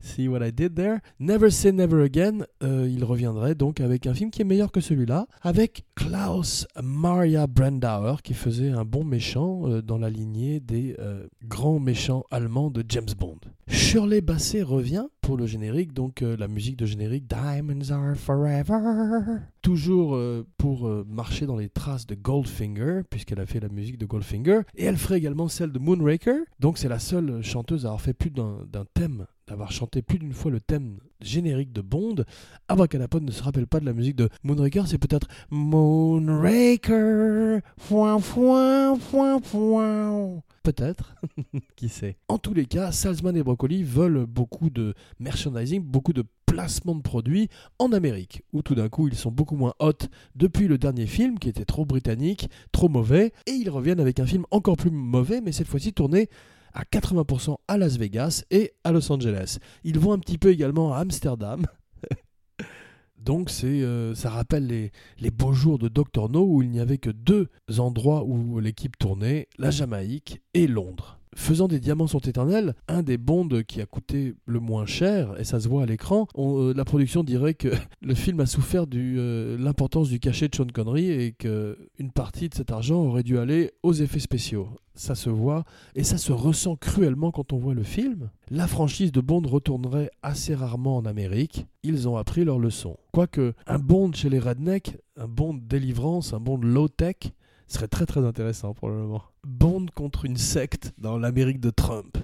See 0.00 0.28
what 0.28 0.46
I 0.46 0.52
did 0.52 0.74
there? 0.74 0.98
Never 1.20 1.50
say 1.50 1.72
never 1.72 2.02
again. 2.02 2.44
Euh, 2.62 2.86
il 2.86 3.02
reviendrait 3.02 3.54
donc 3.54 3.80
avec 3.80 4.06
un 4.06 4.12
film 4.12 4.30
qui 4.30 4.42
est 4.42 4.44
meilleur 4.44 4.70
que 4.70 4.82
celui-là, 4.82 5.26
avec 5.40 5.86
Klaus 5.94 6.66
Maria 6.82 7.46
Brandauer 7.46 8.16
qui 8.22 8.34
faisait 8.34 8.72
un 8.72 8.84
bon 8.84 9.04
méchant 9.04 9.80
dans 9.80 9.96
la 9.96 10.10
lignée 10.10 10.60
des 10.60 10.96
grands 11.46 11.80
méchants 11.80 12.24
allemands 12.30 12.70
de 12.70 12.84
James 12.86 13.06
Bond. 13.18 13.38
Shirley 13.68 14.20
Bassey 14.20 14.62
revient 14.62 15.06
pour 15.22 15.36
le 15.36 15.46
générique, 15.46 15.94
donc 15.94 16.20
la 16.20 16.48
musique 16.48 16.76
de 16.76 16.84
générique 16.84 17.26
Diamonds 17.26 17.90
Are 17.90 18.16
Forever. 18.16 19.38
Toujours 19.62 20.18
pour 20.58 20.90
marcher 21.06 21.46
dans 21.46 21.56
les 21.56 21.68
traces 21.68 22.06
de 22.06 22.14
Goldfinger, 22.14 23.02
puisqu'elle 23.08 23.40
a 23.40 23.46
fait 23.46 23.60
la 23.60 23.68
musique 23.68 23.98
de 23.98 24.06
Goldfinger, 24.06 24.62
et 24.74 24.84
elle 24.84 24.98
ferait 24.98 25.18
également 25.18 25.48
celle 25.48 25.72
de 25.72 25.78
Moonraker, 25.78 26.40
donc 26.58 26.76
c'est 26.76 26.88
la 26.88 26.98
seule 26.98 27.42
chanteuse 27.42 27.86
à 27.86 27.88
avoir 27.88 28.00
fait 28.00 28.12
plus 28.12 28.30
d'un 28.30 28.84
thème, 28.94 29.26
d'avoir 29.46 29.70
chanté 29.70 30.02
plus 30.02 30.18
d'une 30.18 30.32
fois 30.32 30.50
le 30.50 30.60
thème 30.60 30.98
générique 31.20 31.72
de 31.72 31.82
Bond. 31.82 32.24
Abracadapod 32.68 33.22
ne 33.22 33.30
se 33.30 33.42
rappelle 33.42 33.68
pas 33.68 33.80
de 33.80 33.86
la 33.86 33.92
musique 33.92 34.16
de 34.16 34.28
Moonraker, 34.42 34.88
c'est 34.88 34.98
peut-être 34.98 35.28
Moonraker, 35.50 37.60
Peut-être, 40.62 41.16
qui 41.76 41.88
sait. 41.88 42.16
En 42.28 42.38
tous 42.38 42.54
les 42.54 42.66
cas, 42.66 42.92
Salzman 42.92 43.36
et 43.36 43.42
Broccoli 43.42 43.82
veulent 43.82 44.26
beaucoup 44.26 44.70
de 44.70 44.94
merchandising, 45.18 45.82
beaucoup 45.82 46.12
de 46.12 46.24
placement 46.46 46.94
de 46.94 47.02
produits 47.02 47.48
en 47.78 47.92
Amérique, 47.92 48.42
où 48.52 48.62
tout 48.62 48.74
d'un 48.74 48.88
coup 48.88 49.08
ils 49.08 49.16
sont 49.16 49.32
beaucoup 49.32 49.56
moins 49.56 49.74
hot 49.80 50.06
depuis 50.36 50.68
le 50.68 50.78
dernier 50.78 51.06
film 51.06 51.38
qui 51.38 51.48
était 51.48 51.64
trop 51.64 51.84
britannique, 51.84 52.48
trop 52.72 52.88
mauvais, 52.88 53.32
et 53.46 53.52
ils 53.52 53.70
reviennent 53.70 54.00
avec 54.00 54.20
un 54.20 54.26
film 54.26 54.44
encore 54.50 54.76
plus 54.76 54.90
mauvais, 54.90 55.40
mais 55.40 55.50
cette 55.50 55.66
fois-ci 55.66 55.92
tourné 55.92 56.28
à 56.74 56.84
80% 56.84 57.56
à 57.68 57.78
Las 57.78 57.96
Vegas 57.96 58.44
et 58.50 58.72
à 58.84 58.92
Los 58.92 59.10
Angeles. 59.10 59.58
Ils 59.82 59.98
vont 59.98 60.12
un 60.12 60.18
petit 60.18 60.38
peu 60.38 60.50
également 60.50 60.94
à 60.94 60.98
Amsterdam. 60.98 61.66
Donc 63.24 63.50
euh, 63.62 64.14
ça 64.14 64.30
rappelle 64.30 64.66
les, 64.66 64.90
les, 65.20 65.30
beaux 65.30 65.52
jours 65.52 65.78
de 65.78 65.88
Doctor 65.88 66.28
No 66.28 66.44
où 66.44 66.62
il 66.62 66.70
n'y 66.70 66.80
avait 66.80 66.98
que 66.98 67.10
deux 67.10 67.48
endroits 67.78 68.24
où 68.24 68.58
l'équipe 68.58 68.98
tournait, 68.98 69.48
la 69.58 69.70
Jamaïque 69.70 70.42
et 70.54 70.66
Londres 70.66 71.21
faisant 71.34 71.68
des 71.68 71.80
diamants 71.80 72.06
sont 72.06 72.20
éternels, 72.20 72.74
un 72.88 73.02
des 73.02 73.18
bonds 73.18 73.48
qui 73.66 73.80
a 73.80 73.86
coûté 73.86 74.34
le 74.46 74.60
moins 74.60 74.86
cher, 74.86 75.34
et 75.38 75.44
ça 75.44 75.60
se 75.60 75.68
voit 75.68 75.82
à 75.82 75.86
l'écran, 75.86 76.26
euh, 76.36 76.72
la 76.76 76.84
production 76.84 77.24
dirait 77.24 77.54
que 77.54 77.68
le 78.02 78.14
film 78.14 78.40
a 78.40 78.46
souffert 78.46 78.86
de 78.86 78.98
euh, 78.98 79.56
l'importance 79.58 80.08
du 80.08 80.20
cachet 80.20 80.48
de 80.48 80.54
Sean 80.54 80.66
Connery 80.66 81.10
et 81.10 81.32
qu'une 81.32 82.12
partie 82.14 82.48
de 82.48 82.54
cet 82.54 82.70
argent 82.70 83.02
aurait 83.02 83.22
dû 83.22 83.38
aller 83.38 83.72
aux 83.82 83.92
effets 83.92 84.20
spéciaux. 84.20 84.68
Ça 84.94 85.14
se 85.14 85.30
voit 85.30 85.64
et 85.94 86.04
ça 86.04 86.18
se 86.18 86.32
ressent 86.32 86.76
cruellement 86.76 87.30
quand 87.30 87.54
on 87.54 87.58
voit 87.58 87.72
le 87.72 87.82
film. 87.82 88.30
La 88.50 88.66
franchise 88.66 89.10
de 89.10 89.22
Bond 89.22 89.42
retournerait 89.46 90.10
assez 90.22 90.54
rarement 90.54 90.98
en 90.98 91.06
Amérique. 91.06 91.66
Ils 91.82 92.08
ont 92.08 92.18
appris 92.18 92.44
leur 92.44 92.58
leçon. 92.58 92.98
Quoique 93.10 93.54
un 93.66 93.78
Bond 93.78 94.12
chez 94.12 94.28
les 94.28 94.38
rednecks, 94.38 94.98
un 95.16 95.28
Bond 95.28 95.58
délivrance, 95.62 96.34
un 96.34 96.40
Bond 96.40 96.58
low-tech, 96.58 97.32
serait 97.72 97.88
très 97.88 98.06
très 98.06 98.24
intéressant 98.24 98.74
pour 98.74 98.88
le 98.88 98.94
moment. 98.94 99.22
Bond 99.44 99.86
contre 99.94 100.24
une 100.24 100.36
secte 100.36 100.92
dans 100.98 101.18
l'Amérique 101.18 101.60
de 101.60 101.70
Trump. 101.70 102.18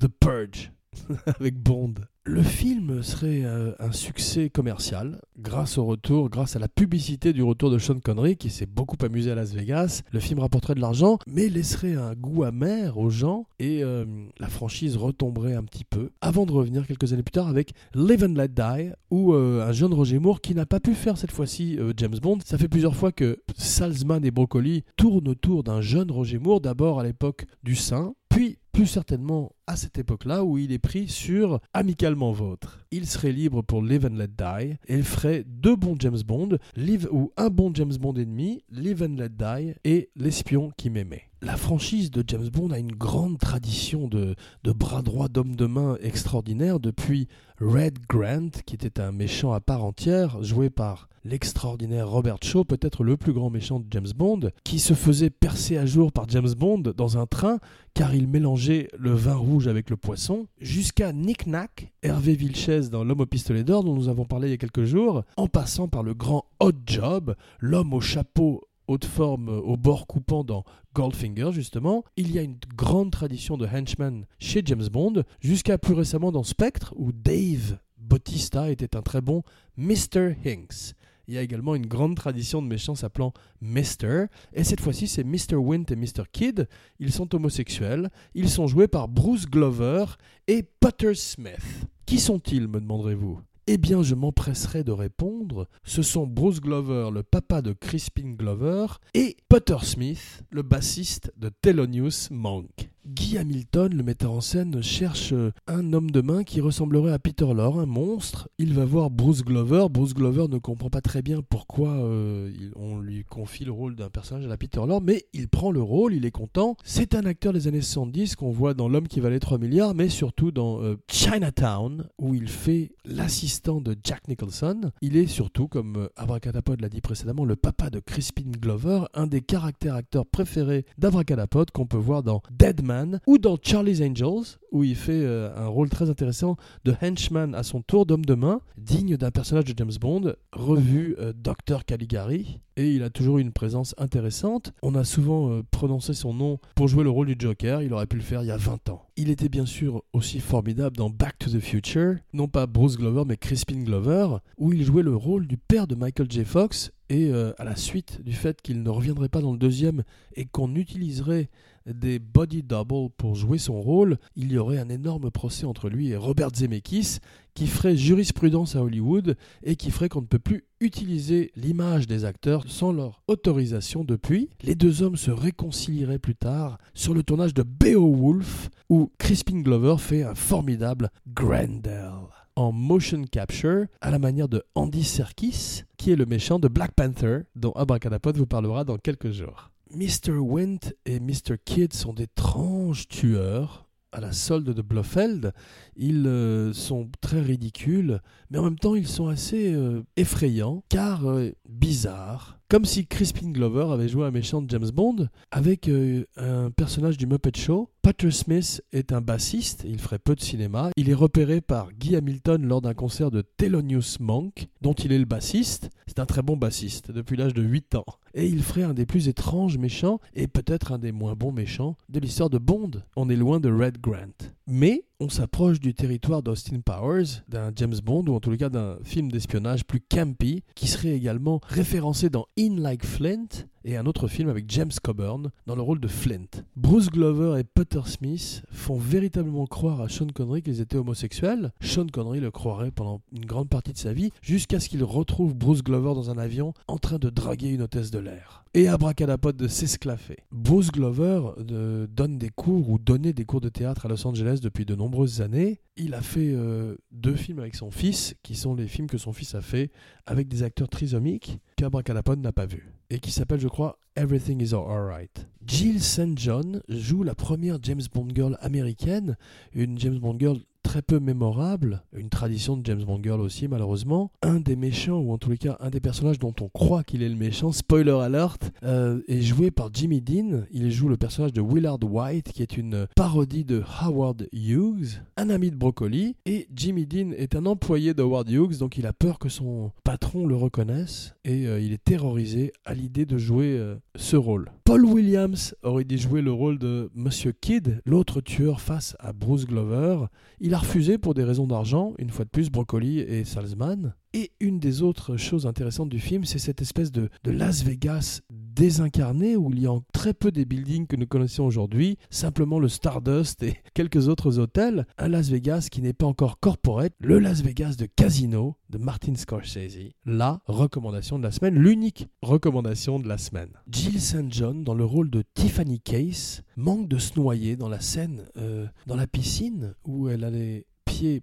The 0.00 0.08
Purge. 0.08 0.72
avec 1.26 1.58
Bond. 1.58 1.94
Le 2.24 2.44
film 2.44 3.02
serait 3.02 3.42
euh, 3.44 3.72
un 3.80 3.90
succès 3.90 4.48
commercial 4.48 5.20
grâce 5.40 5.76
au 5.76 5.84
retour, 5.84 6.30
grâce 6.30 6.54
à 6.54 6.60
la 6.60 6.68
publicité 6.68 7.32
du 7.32 7.42
retour 7.42 7.68
de 7.68 7.78
Sean 7.78 7.98
Connery 7.98 8.36
qui 8.36 8.48
s'est 8.48 8.66
beaucoup 8.66 8.96
amusé 9.04 9.32
à 9.32 9.34
Las 9.34 9.52
Vegas. 9.52 10.02
Le 10.12 10.20
film 10.20 10.38
rapporterait 10.38 10.76
de 10.76 10.80
l'argent, 10.80 11.18
mais 11.26 11.48
laisserait 11.48 11.96
un 11.96 12.14
goût 12.14 12.44
amer 12.44 12.96
aux 12.96 13.10
gens 13.10 13.46
et 13.58 13.82
euh, 13.82 14.04
la 14.38 14.46
franchise 14.46 14.96
retomberait 14.96 15.54
un 15.54 15.64
petit 15.64 15.84
peu 15.84 16.10
avant 16.20 16.46
de 16.46 16.52
revenir 16.52 16.86
quelques 16.86 17.12
années 17.12 17.24
plus 17.24 17.32
tard 17.32 17.48
avec 17.48 17.72
Live 17.92 18.22
and 18.22 18.34
Let 18.34 18.48
Die 18.50 18.92
où 19.10 19.34
euh, 19.34 19.66
un 19.66 19.72
jeune 19.72 19.92
Roger 19.92 20.20
Moore 20.20 20.40
qui 20.40 20.54
n'a 20.54 20.64
pas 20.64 20.78
pu 20.78 20.94
faire 20.94 21.18
cette 21.18 21.32
fois-ci 21.32 21.76
James 21.96 22.18
Bond. 22.22 22.38
Ça 22.44 22.56
fait 22.56 22.68
plusieurs 22.68 22.94
fois 22.94 23.10
que 23.10 23.40
Salzman 23.56 24.24
et 24.24 24.30
Broccoli 24.30 24.84
tournent 24.96 25.26
autour 25.26 25.64
d'un 25.64 25.80
jeune 25.80 26.12
Roger 26.12 26.38
Moore, 26.38 26.60
d'abord 26.60 27.00
à 27.00 27.02
l'époque 27.02 27.46
du 27.64 27.74
Saint, 27.74 28.14
puis 28.28 28.58
plus 28.72 28.86
certainement 28.86 29.52
à 29.66 29.76
cette 29.76 29.98
époque-là 29.98 30.44
où 30.44 30.56
il 30.56 30.72
est 30.72 30.78
pris 30.78 31.08
sur 31.08 31.60
Amicalement 31.74 32.32
Vôtre. 32.32 32.86
Il 32.90 33.06
serait 33.06 33.32
libre 33.32 33.62
pour 33.62 33.82
Live 33.82 34.06
and 34.06 34.16
Let 34.16 34.28
Die 34.28 34.76
et 34.88 34.96
il 34.96 35.04
ferait 35.04 35.44
deux 35.46 35.76
bons 35.76 35.96
James 35.98 36.22
Bond, 36.26 36.56
Live 36.74 37.08
ou 37.12 37.32
un 37.36 37.50
bon 37.50 37.70
James 37.74 37.94
Bond 38.00 38.14
ennemi, 38.14 38.64
Live 38.70 39.02
and 39.02 39.16
Let 39.16 39.30
Die 39.30 39.74
et 39.84 40.10
L'espion 40.16 40.72
qui 40.76 40.90
m'aimait. 40.90 41.24
La 41.42 41.56
franchise 41.56 42.10
de 42.10 42.24
James 42.26 42.48
Bond 42.48 42.70
a 42.70 42.78
une 42.78 42.92
grande 42.92 43.38
tradition 43.38 44.08
de, 44.08 44.34
de 44.64 44.72
bras 44.72 45.02
droits 45.02 45.28
d'homme 45.28 45.56
de 45.56 45.66
main 45.66 45.98
extraordinaire 46.00 46.80
depuis 46.80 47.28
Red 47.60 47.98
Grant, 48.08 48.50
qui 48.64 48.74
était 48.74 49.00
un 49.00 49.12
méchant 49.12 49.52
à 49.52 49.60
part 49.60 49.84
entière, 49.84 50.42
joué 50.42 50.70
par 50.70 51.08
l'extraordinaire 51.24 52.08
Robert 52.08 52.38
Shaw, 52.42 52.64
peut-être 52.64 53.04
le 53.04 53.16
plus 53.16 53.32
grand 53.32 53.50
méchant 53.50 53.80
de 53.80 53.86
James 53.90 54.12
Bond, 54.14 54.50
qui 54.64 54.78
se 54.78 54.94
faisait 54.94 55.30
percer 55.30 55.76
à 55.76 55.86
jour 55.86 56.12
par 56.12 56.28
James 56.28 56.52
Bond 56.56 56.82
dans 56.96 57.18
un 57.18 57.26
train 57.26 57.58
car 57.94 58.14
il 58.14 58.26
mélangeait 58.26 58.88
le 58.98 59.12
vin 59.12 59.34
rouge 59.34 59.68
avec 59.68 59.90
le 59.90 59.96
poisson, 59.96 60.46
jusqu'à 60.58 61.12
Nick 61.12 61.46
Nack, 61.46 61.92
Hervé 62.02 62.34
Vilches 62.34 62.88
dans 62.90 63.04
L'homme 63.04 63.20
au 63.20 63.26
pistolet 63.26 63.64
d'or 63.64 63.84
dont 63.84 63.94
nous 63.94 64.08
avons 64.08 64.24
parlé 64.24 64.48
il 64.48 64.50
y 64.52 64.54
a 64.54 64.58
quelques 64.58 64.84
jours, 64.84 65.22
en 65.36 65.46
passant 65.46 65.88
par 65.88 66.02
le 66.02 66.14
grand 66.14 66.46
Hot 66.60 66.72
Job, 66.86 67.34
l'homme 67.60 67.92
au 67.92 68.00
chapeau 68.00 68.62
haute 68.88 69.04
forme 69.04 69.48
au 69.48 69.76
bord 69.76 70.06
coupant 70.06 70.44
dans 70.44 70.64
Goldfinger 70.94 71.50
justement. 71.52 72.04
Il 72.16 72.32
y 72.32 72.38
a 72.38 72.42
une 72.42 72.58
grande 72.76 73.10
tradition 73.10 73.56
de 73.56 73.66
henchman 73.66 74.26
chez 74.38 74.62
James 74.64 74.88
Bond, 74.90 75.22
jusqu'à 75.40 75.78
plus 75.78 75.94
récemment 75.94 76.32
dans 76.32 76.42
Spectre 76.42 76.92
où 76.96 77.12
Dave 77.12 77.78
Bautista 77.98 78.70
était 78.70 78.96
un 78.96 79.02
très 79.02 79.20
bon 79.20 79.42
Mr. 79.76 80.34
Hinks. 80.44 80.94
Il 81.28 81.34
y 81.34 81.38
a 81.38 81.42
également 81.42 81.74
une 81.74 81.86
grande 81.86 82.16
tradition 82.16 82.62
de 82.62 82.66
méchants 82.66 82.94
s'appelant 82.94 83.32
Mr. 83.60 84.26
Et 84.52 84.64
cette 84.64 84.80
fois-ci, 84.80 85.08
c'est 85.08 85.24
Mr. 85.24 85.56
Wint 85.56 85.84
et 85.90 85.96
Mr. 85.96 86.24
Kidd. 86.30 86.68
Ils 86.98 87.12
sont 87.12 87.34
homosexuels. 87.34 88.10
Ils 88.34 88.50
sont 88.50 88.66
joués 88.66 88.88
par 88.88 89.08
Bruce 89.08 89.46
Glover 89.46 90.04
et 90.48 90.62
Potter 90.62 91.14
Smith. 91.14 91.86
Qui 92.06 92.18
sont-ils, 92.18 92.68
me 92.68 92.80
demanderez-vous? 92.80 93.40
Eh 93.68 93.78
bien, 93.78 94.02
je 94.02 94.16
m'empresserai 94.16 94.82
de 94.82 94.90
répondre. 94.90 95.68
Ce 95.84 96.02
sont 96.02 96.26
Bruce 96.26 96.60
Glover, 96.60 97.10
le 97.12 97.22
papa 97.22 97.62
de 97.62 97.72
Crispin 97.72 98.32
Glover, 98.32 98.86
et 99.14 99.36
Potter 99.48 99.76
Smith, 99.82 100.42
le 100.50 100.62
bassiste 100.62 101.32
de 101.36 101.48
Thelonious 101.48 102.28
Monk. 102.32 102.90
Guy 103.04 103.36
Hamilton, 103.36 103.92
le 103.92 104.02
metteur 104.04 104.30
en 104.30 104.40
scène, 104.40 104.80
cherche 104.80 105.34
un 105.66 105.92
homme 105.92 106.12
de 106.12 106.20
main 106.20 106.44
qui 106.44 106.60
ressemblerait 106.60 107.12
à 107.12 107.18
Peter 107.18 107.46
Lorre, 107.52 107.80
un 107.80 107.86
monstre. 107.86 108.48
Il 108.58 108.74
va 108.74 108.84
voir 108.84 109.10
Bruce 109.10 109.42
Glover. 109.42 109.86
Bruce 109.90 110.14
Glover 110.14 110.46
ne 110.48 110.58
comprend 110.58 110.88
pas 110.88 111.00
très 111.00 111.20
bien 111.20 111.42
pourquoi 111.42 111.88
euh, 111.88 112.52
on 112.76 113.00
lui 113.00 113.24
confie 113.24 113.64
le 113.64 113.72
rôle 113.72 113.96
d'un 113.96 114.08
personnage 114.08 114.44
à 114.44 114.48
la 114.48 114.56
Peter 114.56 114.80
Lorre, 114.86 115.00
mais 115.00 115.24
il 115.32 115.48
prend 115.48 115.72
le 115.72 115.82
rôle, 115.82 116.14
il 116.14 116.24
est 116.24 116.30
content. 116.30 116.76
C'est 116.84 117.16
un 117.16 117.24
acteur 117.24 117.52
des 117.52 117.66
années 117.66 117.80
70 117.80 118.36
qu'on 118.36 118.50
voit 118.50 118.72
dans 118.72 118.88
L'homme 118.88 119.08
qui 119.08 119.20
valait 119.20 119.40
3 119.40 119.58
milliards, 119.58 119.94
mais 119.94 120.08
surtout 120.08 120.52
dans 120.52 120.80
euh, 120.80 120.96
Chinatown, 121.10 122.06
où 122.18 122.34
il 122.34 122.48
fait 122.48 122.92
l'assistant 123.04 123.80
de 123.80 123.96
Jack 124.04 124.28
Nicholson. 124.28 124.92
Il 125.00 125.16
est 125.16 125.26
surtout, 125.26 125.66
comme 125.66 125.96
euh, 125.96 126.08
Abracadapod 126.16 126.80
l'a 126.80 126.88
dit 126.88 127.00
précédemment, 127.00 127.44
le 127.44 127.56
papa 127.56 127.90
de 127.90 127.98
Crispin 127.98 128.50
Glover, 128.60 129.06
un 129.14 129.26
des 129.26 129.40
caractères 129.40 129.94
acteurs 129.94 130.26
préférés 130.26 130.84
d'Abracadapod 130.98 131.72
qu'on 131.72 131.86
peut 131.86 131.96
voir 131.96 132.22
dans 132.22 132.42
Dead 132.50 132.84
Man 132.84 132.91
ou 133.26 133.38
dans 133.38 133.56
Charlie's 133.60 134.00
Angels, 134.00 134.58
où 134.70 134.84
il 134.84 134.96
fait 134.96 135.22
euh, 135.22 135.50
un 135.56 135.66
rôle 135.66 135.88
très 135.88 136.10
intéressant 136.10 136.56
de 136.84 136.94
henchman 137.02 137.54
à 137.54 137.62
son 137.62 137.82
tour 137.82 138.06
d'homme 138.06 138.24
de 138.24 138.34
main, 138.34 138.60
digne 138.76 139.16
d'un 139.16 139.30
personnage 139.30 139.64
de 139.64 139.74
James 139.76 139.92
Bond, 140.00 140.34
revu 140.52 141.16
euh, 141.18 141.32
Dr 141.34 141.84
Caligari, 141.86 142.60
et 142.76 142.92
il 142.92 143.02
a 143.02 143.10
toujours 143.10 143.38
eu 143.38 143.40
une 143.40 143.52
présence 143.52 143.94
intéressante. 143.98 144.72
On 144.82 144.94
a 144.94 145.04
souvent 145.04 145.50
euh, 145.50 145.62
prononcé 145.70 146.14
son 146.14 146.34
nom 146.34 146.58
pour 146.74 146.88
jouer 146.88 147.04
le 147.04 147.10
rôle 147.10 147.26
du 147.26 147.36
Joker, 147.38 147.82
il 147.82 147.92
aurait 147.92 148.06
pu 148.06 148.16
le 148.16 148.22
faire 148.22 148.42
il 148.42 148.46
y 148.46 148.50
a 148.52 148.56
20 148.56 148.88
ans. 148.90 149.02
Il 149.16 149.30
était 149.30 149.48
bien 149.48 149.66
sûr 149.66 150.02
aussi 150.12 150.40
formidable 150.40 150.96
dans 150.96 151.10
Back 151.10 151.38
to 151.38 151.50
the 151.50 151.60
Future, 151.60 152.16
non 152.32 152.48
pas 152.48 152.66
Bruce 152.66 152.96
Glover 152.96 153.24
mais 153.26 153.36
Crispin 153.36 153.82
Glover, 153.82 154.36
où 154.58 154.72
il 154.72 154.82
jouait 154.84 155.02
le 155.02 155.14
rôle 155.14 155.46
du 155.46 155.56
père 155.56 155.86
de 155.86 155.94
Michael 155.94 156.30
J. 156.30 156.44
Fox 156.44 156.92
Et 157.10 157.30
euh, 157.30 157.52
à 157.58 157.64
la 157.64 157.76
suite 157.76 158.22
du 158.22 158.32
fait 158.32 158.62
qu'il 158.62 158.82
ne 158.82 158.90
reviendrait 158.90 159.28
pas 159.28 159.40
dans 159.40 159.52
le 159.52 159.58
deuxième 159.58 160.02
et 160.34 160.46
qu'on 160.46 160.74
utiliserait 160.74 161.50
des 161.86 162.18
body 162.18 162.62
double 162.62 163.10
pour 163.16 163.34
jouer 163.34 163.58
son 163.58 163.80
rôle, 163.80 164.18
il 164.36 164.52
y 164.52 164.58
aurait 164.58 164.78
un 164.78 164.88
énorme 164.88 165.30
procès 165.30 165.66
entre 165.66 165.88
lui 165.88 166.10
et 166.10 166.16
Robert 166.16 166.50
Zemeckis 166.54 167.18
qui 167.54 167.66
ferait 167.66 167.96
jurisprudence 167.96 168.76
à 168.76 168.82
Hollywood 168.82 169.36
et 169.62 169.76
qui 169.76 169.90
ferait 169.90 170.08
qu'on 170.08 170.22
ne 170.22 170.26
peut 170.26 170.38
plus 170.38 170.64
utiliser 170.80 171.52
l'image 171.56 172.06
des 172.06 172.24
acteurs 172.24 172.64
sans 172.66 172.92
leur 172.92 173.22
autorisation 173.28 174.04
depuis. 174.04 174.50
Les 174.62 174.74
deux 174.74 175.02
hommes 175.02 175.16
se 175.16 175.30
réconcilieraient 175.30 176.18
plus 176.18 176.34
tard 176.34 176.78
sur 176.94 177.14
le 177.14 177.22
tournage 177.22 177.54
de 177.54 177.62
Beowulf 177.62 178.70
où 178.88 179.10
Crispin 179.18 179.60
Glover 179.60 179.96
fait 179.98 180.22
un 180.22 180.34
formidable 180.34 181.10
Grendel 181.28 182.12
en 182.56 182.72
motion 182.72 183.24
capture 183.24 183.86
à 184.00 184.10
la 184.10 184.18
manière 184.18 184.48
de 184.48 184.62
Andy 184.74 185.04
Serkis 185.04 185.82
qui 185.96 186.12
est 186.12 186.16
le 186.16 186.26
méchant 186.26 186.58
de 186.58 186.68
Black 186.68 186.92
Panther 186.94 187.40
dont 187.56 187.72
Abracadapod 187.72 188.36
vous 188.36 188.46
parlera 188.46 188.84
dans 188.84 188.98
quelques 188.98 189.30
jours. 189.30 189.70
Mr. 189.90 190.32
Wint 190.38 190.92
et 191.04 191.20
Mr. 191.20 191.56
Kidd 191.64 191.92
sont 191.92 192.14
d'étranges 192.14 193.08
tueurs 193.08 193.86
à 194.12 194.20
la 194.20 194.32
solde 194.32 194.70
de 194.70 194.82
Blofeld. 194.82 195.52
Ils 195.96 196.26
euh, 196.26 196.72
sont 196.72 197.10
très 197.20 197.40
ridicules, 197.40 198.20
mais 198.50 198.58
en 198.58 198.64
même 198.64 198.78
temps 198.78 198.94
ils 198.94 199.08
sont 199.08 199.28
assez 199.28 199.74
euh, 199.74 200.02
effrayants, 200.16 200.84
car 200.88 201.26
euh, 201.26 201.50
bizarres. 201.68 202.58
Comme 202.68 202.84
si 202.84 203.06
Crispin 203.06 203.50
Glover 203.50 203.92
avait 203.92 204.08
joué 204.08 204.26
un 204.26 204.30
méchant 204.30 204.62
de 204.62 204.70
James 204.70 204.90
Bond 204.92 205.28
avec 205.50 205.90
un 206.38 206.70
personnage 206.70 207.18
du 207.18 207.26
Muppet 207.26 207.52
Show. 207.54 207.91
Patrick 208.02 208.32
Smith 208.32 208.82
est 208.92 209.12
un 209.12 209.20
bassiste, 209.20 209.84
il 209.86 210.00
ferait 210.00 210.18
peu 210.18 210.34
de 210.34 210.40
cinéma. 210.40 210.90
Il 210.96 211.08
est 211.08 211.14
repéré 211.14 211.60
par 211.60 211.92
Guy 211.92 212.16
Hamilton 212.16 212.66
lors 212.66 212.80
d'un 212.80 212.94
concert 212.94 213.30
de 213.30 213.42
Thelonious 213.42 214.18
Monk, 214.18 214.66
dont 214.80 214.92
il 214.92 215.12
est 215.12 215.18
le 215.20 215.24
bassiste. 215.24 215.88
C'est 216.08 216.18
un 216.18 216.26
très 216.26 216.42
bon 216.42 216.56
bassiste 216.56 217.12
depuis 217.12 217.36
l'âge 217.36 217.54
de 217.54 217.62
8 217.62 217.94
ans 217.94 218.04
et 218.34 218.46
il 218.46 218.64
ferait 218.64 218.82
un 218.82 218.92
des 218.92 219.06
plus 219.06 219.28
étranges 219.28 219.78
méchants 219.78 220.18
et 220.34 220.48
peut-être 220.48 220.90
un 220.90 220.98
des 220.98 221.12
moins 221.12 221.34
bons 221.34 221.52
méchants 221.52 221.96
de 222.08 222.18
l'histoire 222.18 222.50
de 222.50 222.58
Bond. 222.58 222.90
On 223.14 223.28
est 223.28 223.36
loin 223.36 223.60
de 223.60 223.70
Red 223.70 224.00
Grant. 224.00 224.50
Mais 224.66 225.04
on 225.20 225.28
s'approche 225.28 225.78
du 225.78 225.94
territoire 225.94 226.42
d'Austin 226.42 226.80
Powers, 226.80 227.42
d'un 227.48 227.70
James 227.76 228.00
Bond 228.02 228.24
ou 228.26 228.34
en 228.34 228.50
les 228.50 228.58
cas 228.58 228.68
d'un 228.68 228.96
film 229.04 229.30
d'espionnage 229.30 229.84
plus 229.84 230.00
campy, 230.00 230.64
qui 230.74 230.88
serait 230.88 231.12
également 231.12 231.60
référencé 231.68 232.30
dans 232.30 232.46
In 232.58 232.76
Like 232.78 233.06
Flint 233.06 233.68
et 233.84 233.96
un 233.96 234.06
autre 234.06 234.28
film 234.28 234.48
avec 234.48 234.70
James 234.70 234.90
Coburn 235.02 235.50
dans 235.66 235.76
le 235.76 235.82
rôle 235.82 236.00
de 236.00 236.08
Flint. 236.08 236.64
Bruce 236.76 237.10
Glover 237.10 237.58
et 237.60 237.64
Peter 237.64 238.02
Smith 238.04 238.62
font 238.70 238.96
véritablement 238.96 239.66
croire 239.66 240.00
à 240.00 240.08
Sean 240.08 240.28
Connery 240.28 240.62
qu'ils 240.62 240.80
étaient 240.80 240.96
homosexuels. 240.96 241.72
Sean 241.80 242.06
Connery 242.06 242.40
le 242.40 242.50
croirait 242.50 242.90
pendant 242.90 243.20
une 243.32 243.46
grande 243.46 243.68
partie 243.68 243.92
de 243.92 243.98
sa 243.98 244.12
vie 244.12 244.30
jusqu'à 244.42 244.80
ce 244.80 244.88
qu'il 244.88 245.04
retrouve 245.04 245.54
Bruce 245.54 245.82
Glover 245.82 246.14
dans 246.14 246.30
un 246.30 246.38
avion 246.38 246.74
en 246.88 246.98
train 246.98 247.18
de 247.18 247.30
draguer 247.30 247.68
une 247.68 247.82
hôtesse 247.82 248.10
de 248.10 248.18
l'air 248.18 248.62
et 248.74 248.88
abracadapod 248.88 249.56
de 249.56 249.68
s'esclaffer. 249.68 250.38
Bruce 250.50 250.90
Glover 250.90 251.40
euh, 251.70 252.06
donne 252.06 252.38
des 252.38 252.48
cours 252.48 252.88
ou 252.88 252.98
donnait 252.98 253.32
des 253.32 253.44
cours 253.44 253.60
de 253.60 253.68
théâtre 253.68 254.06
à 254.06 254.08
Los 254.08 254.26
Angeles 254.26 254.60
depuis 254.62 254.84
de 254.84 254.94
nombreuses 254.94 255.42
années. 255.42 255.80
Il 255.96 256.14
a 256.14 256.22
fait 256.22 256.52
euh, 256.54 256.96
deux 257.10 257.34
films 257.34 257.58
avec 257.58 257.74
son 257.74 257.90
fils, 257.90 258.34
qui 258.42 258.54
sont 258.54 258.74
les 258.74 258.86
films 258.86 259.08
que 259.08 259.18
son 259.18 259.32
fils 259.32 259.54
a 259.54 259.60
fait 259.60 259.90
avec 260.24 260.48
des 260.48 260.62
acteurs 260.62 260.88
trisomiques 260.88 261.58
qu'Abracadapod 261.76 262.40
n'a 262.40 262.52
pas 262.52 262.66
vus, 262.66 262.94
et 263.10 263.20
qui 263.20 263.30
s'appelle, 263.30 263.60
je 263.60 263.68
crois, 263.72 263.98
Everything 264.14 264.60
is 264.60 264.74
Alright. 264.74 265.46
Jill 265.64 266.02
St. 266.02 266.36
John 266.36 266.82
joue 266.86 267.22
la 267.22 267.34
première 267.34 267.78
James 267.82 268.02
Bond 268.12 268.28
girl 268.34 268.58
américaine, 268.60 269.38
une 269.74 269.98
James 269.98 270.18
Bond 270.18 270.36
girl 270.38 270.58
très 270.82 271.00
peu 271.00 271.20
mémorable, 271.20 272.02
une 272.12 272.28
tradition 272.28 272.76
de 272.76 272.84
James 272.84 273.02
Bond 273.04 273.20
Girl 273.22 273.40
aussi 273.40 273.66
malheureusement. 273.66 274.30
Un 274.42 274.60
des 274.60 274.76
méchants, 274.76 275.20
ou 275.20 275.32
en 275.32 275.38
tous 275.38 275.48
les 275.48 275.56
cas 275.56 275.76
un 275.80 275.88
des 275.88 276.00
personnages 276.00 276.38
dont 276.38 276.54
on 276.60 276.68
croit 276.68 277.02
qu'il 277.02 277.22
est 277.22 277.28
le 277.28 277.36
méchant, 277.36 277.72
spoiler 277.72 278.10
alert, 278.10 278.72
euh, 278.82 279.22
est 279.28 279.40
joué 279.40 279.70
par 279.70 279.88
Jimmy 279.92 280.20
Dean. 280.20 280.64
Il 280.70 280.90
joue 280.90 281.08
le 281.08 281.16
personnage 281.16 281.54
de 281.54 281.62
Willard 281.62 281.98
White, 282.02 282.52
qui 282.52 282.62
est 282.62 282.76
une 282.76 283.06
parodie 283.16 283.64
de 283.64 283.82
Howard 284.02 284.48
Hughes, 284.52 285.22
un 285.38 285.48
ami 285.48 285.70
de 285.70 285.76
Broccoli. 285.76 286.36
Et 286.44 286.68
Jimmy 286.74 287.06
Dean 287.06 287.30
est 287.32 287.56
un 287.56 287.64
employé 287.64 288.12
de 288.12 288.22
Howard 288.22 288.50
Hughes, 288.50 288.78
donc 288.78 288.98
il 288.98 289.06
a 289.06 289.14
peur 289.14 289.38
que 289.38 289.48
son 289.48 289.92
patron 290.04 290.46
le 290.46 290.56
reconnaisse 290.56 291.34
et 291.44 291.66
euh, 291.66 291.80
il 291.80 291.92
est 291.92 292.04
terrorisé 292.04 292.72
à 292.84 292.94
l'idée 292.94 293.24
de 293.24 293.38
jouer 293.38 293.78
euh, 293.78 293.96
ce 294.16 294.36
rôle. 294.36 294.70
Paul 294.84 295.04
Williams 295.04 295.74
aurait 295.82 296.04
dû 296.04 296.18
jouer 296.18 296.42
le 296.42 296.52
rôle 296.52 296.78
de 296.78 297.10
Monsieur 297.14 297.52
Kidd, 297.52 298.02
l'autre 298.04 298.40
tueur 298.40 298.80
face 298.80 299.16
à 299.18 299.32
Bruce 299.32 299.66
Glover. 299.66 300.26
Il 300.60 300.74
a 300.74 300.78
refusé 300.78 301.18
pour 301.18 301.34
des 301.34 301.44
raisons 301.44 301.66
d'argent, 301.66 302.14
une 302.18 302.30
fois 302.30 302.44
de 302.44 302.50
plus, 302.50 302.70
Broccoli 302.70 303.20
et 303.20 303.44
Salzman. 303.44 304.14
Et 304.34 304.50
une 304.60 304.78
des 304.78 305.02
autres 305.02 305.36
choses 305.36 305.66
intéressantes 305.66 306.08
du 306.08 306.18
film, 306.18 306.46
c'est 306.46 306.58
cette 306.58 306.80
espèce 306.80 307.12
de, 307.12 307.28
Las 307.44 307.84
Vegas 307.84 308.40
désincarné 308.50 309.56
où 309.56 309.70
il 309.70 309.80
y 309.80 309.86
a 309.86 309.98
très 310.14 310.32
peu 310.32 310.50
des 310.50 310.64
buildings 310.64 311.06
que 311.06 311.16
nous 311.16 311.26
connaissons 311.26 311.64
aujourd'hui, 311.64 312.16
simplement 312.30 312.78
le 312.78 312.88
Stardust 312.88 313.62
et 313.62 313.76
quelques 313.94 314.28
autres 314.28 314.58
hôtels. 314.58 315.06
Un 315.18 315.28
Las 315.28 315.50
Vegas 315.50 315.88
qui 315.90 316.00
n'est 316.00 316.14
pas 316.14 316.24
encore 316.24 316.60
corporate, 316.60 317.12
le 317.18 317.38
Las 317.38 317.62
Vegas 317.62 317.96
de 317.98 318.06
Casino 318.06 318.78
de 318.88 318.96
Martin 318.96 319.34
Scorsese. 319.34 320.14
La 320.24 320.62
recommandation 320.64 321.38
de 321.38 321.42
la 321.42 321.50
semaine, 321.50 321.74
l'unique 321.74 322.28
recommandation 322.40 323.18
de 323.18 323.28
la 323.28 323.36
semaine. 323.36 323.70
Jill 323.90 324.18
St. 324.18 324.50
John, 324.50 324.82
dans 324.82 324.94
le 324.94 325.04
rôle 325.04 325.28
de 325.28 325.44
Tiffany 325.52 326.00
Case, 326.00 326.62
manque 326.76 327.06
de 327.06 327.18
se 327.18 327.38
noyer 327.38 327.76
dans 327.76 327.90
la 327.90 328.00
scène, 328.00 328.46
euh, 328.56 328.86
dans 329.06 329.16
la 329.16 329.26
piscine 329.26 329.94
où 330.06 330.30
elle 330.30 330.44
allait 330.44 330.86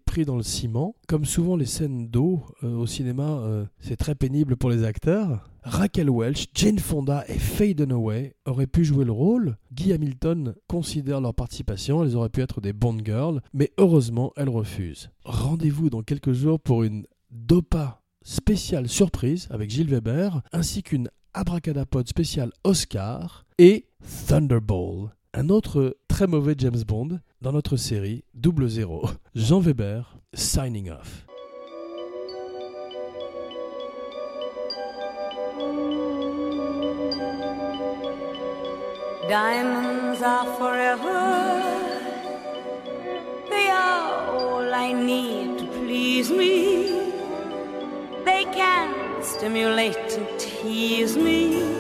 pris 0.06 0.26
dans 0.26 0.36
le 0.36 0.44
ciment. 0.44 0.96
Comme 1.08 1.26
souvent 1.26 1.56
les 1.56 1.66
scènes 1.66 2.08
d'eau 2.08 2.44
euh, 2.64 2.76
au 2.76 2.88
cinéma, 2.88 3.24
euh, 3.24 3.66
c'est 3.80 3.96
très 3.96 4.16
pénible 4.16 4.56
pour 4.58 4.70
les 4.70 4.84
acteurs. 4.84 5.50
Raquel 5.64 6.10
Welch, 6.10 6.48
Jane 6.54 6.80
Fonda 6.80 7.26
et 7.28 7.38
Faye 7.38 7.76
Dunaway 7.76 8.36
auraient 8.46 8.68
pu 8.68 8.86
jouer 8.86 9.06
le 9.06 9.12
rôle. 9.12 9.58
Guy 9.72 9.94
Hamilton 9.94 10.56
considère 10.68 11.22
leur 11.22 11.34
participation, 11.34 12.04
elles 12.04 12.16
auraient 12.16 12.30
pu 12.30 12.42
être 12.42 12.62
des 12.62 12.74
Bond 12.74 13.00
Girls, 13.04 13.42
mais 13.54 13.72
heureusement 13.78 14.32
elles 14.36 14.50
refusent. 14.50 15.10
Rendez-vous 15.24 15.90
dans 15.90 16.02
quelques 16.02 16.34
jours 16.34 16.60
pour 16.60 16.84
une 16.84 17.06
Dopa 17.30 18.02
spéciale 18.22 18.88
surprise 18.88 19.48
avec 19.52 19.70
Gilles 19.70 19.90
Weber, 19.90 20.42
ainsi 20.52 20.84
qu'une 20.84 21.10
Abracadapod 21.34 22.08
spéciale 22.08 22.52
Oscar 22.64 23.46
et 23.58 23.86
Thunderball, 24.28 25.12
un 25.34 25.50
autre 25.50 25.98
très 26.08 26.28
mauvais 26.28 26.56
James 26.58 26.84
Bond 26.88 27.20
dans 27.42 27.52
notre 27.52 27.78
série 27.78 28.24
Double 28.34 28.68
Zéro. 28.68 29.10
Jean 29.36 29.60
Weber, 29.60 30.02
signing 30.34 30.90
off. 30.90 31.26
Diamonds 39.28 40.24
are 40.24 40.58
forever. 40.58 41.62
They 43.50 43.70
are 43.70 44.36
all 44.36 44.74
I 44.74 44.92
need 44.94 45.60
to 45.60 45.66
please 45.66 46.32
me. 46.32 46.90
They 48.26 48.46
can 48.46 49.22
stimulate 49.22 50.18
and 50.18 50.28
tease 50.40 51.16
me. 51.16 51.79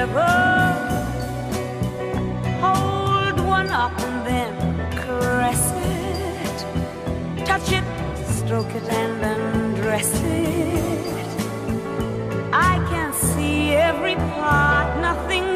Forever. 0.00 0.26
Hold 2.60 3.40
one 3.46 3.68
up 3.68 3.98
and 4.00 4.26
then 4.26 4.52
caress 4.92 5.72
it. 5.76 7.44
Touch 7.44 7.72
it, 7.72 7.84
stroke 8.26 8.74
it, 8.74 8.84
and 8.88 9.22
undress 9.24 10.12
it. 10.24 11.26
I 12.52 12.76
can 12.90 13.12
see 13.12 13.72
every 13.72 14.14
part, 14.14 15.00
nothing 15.00 15.49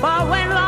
For 0.00 0.24
when 0.30 0.59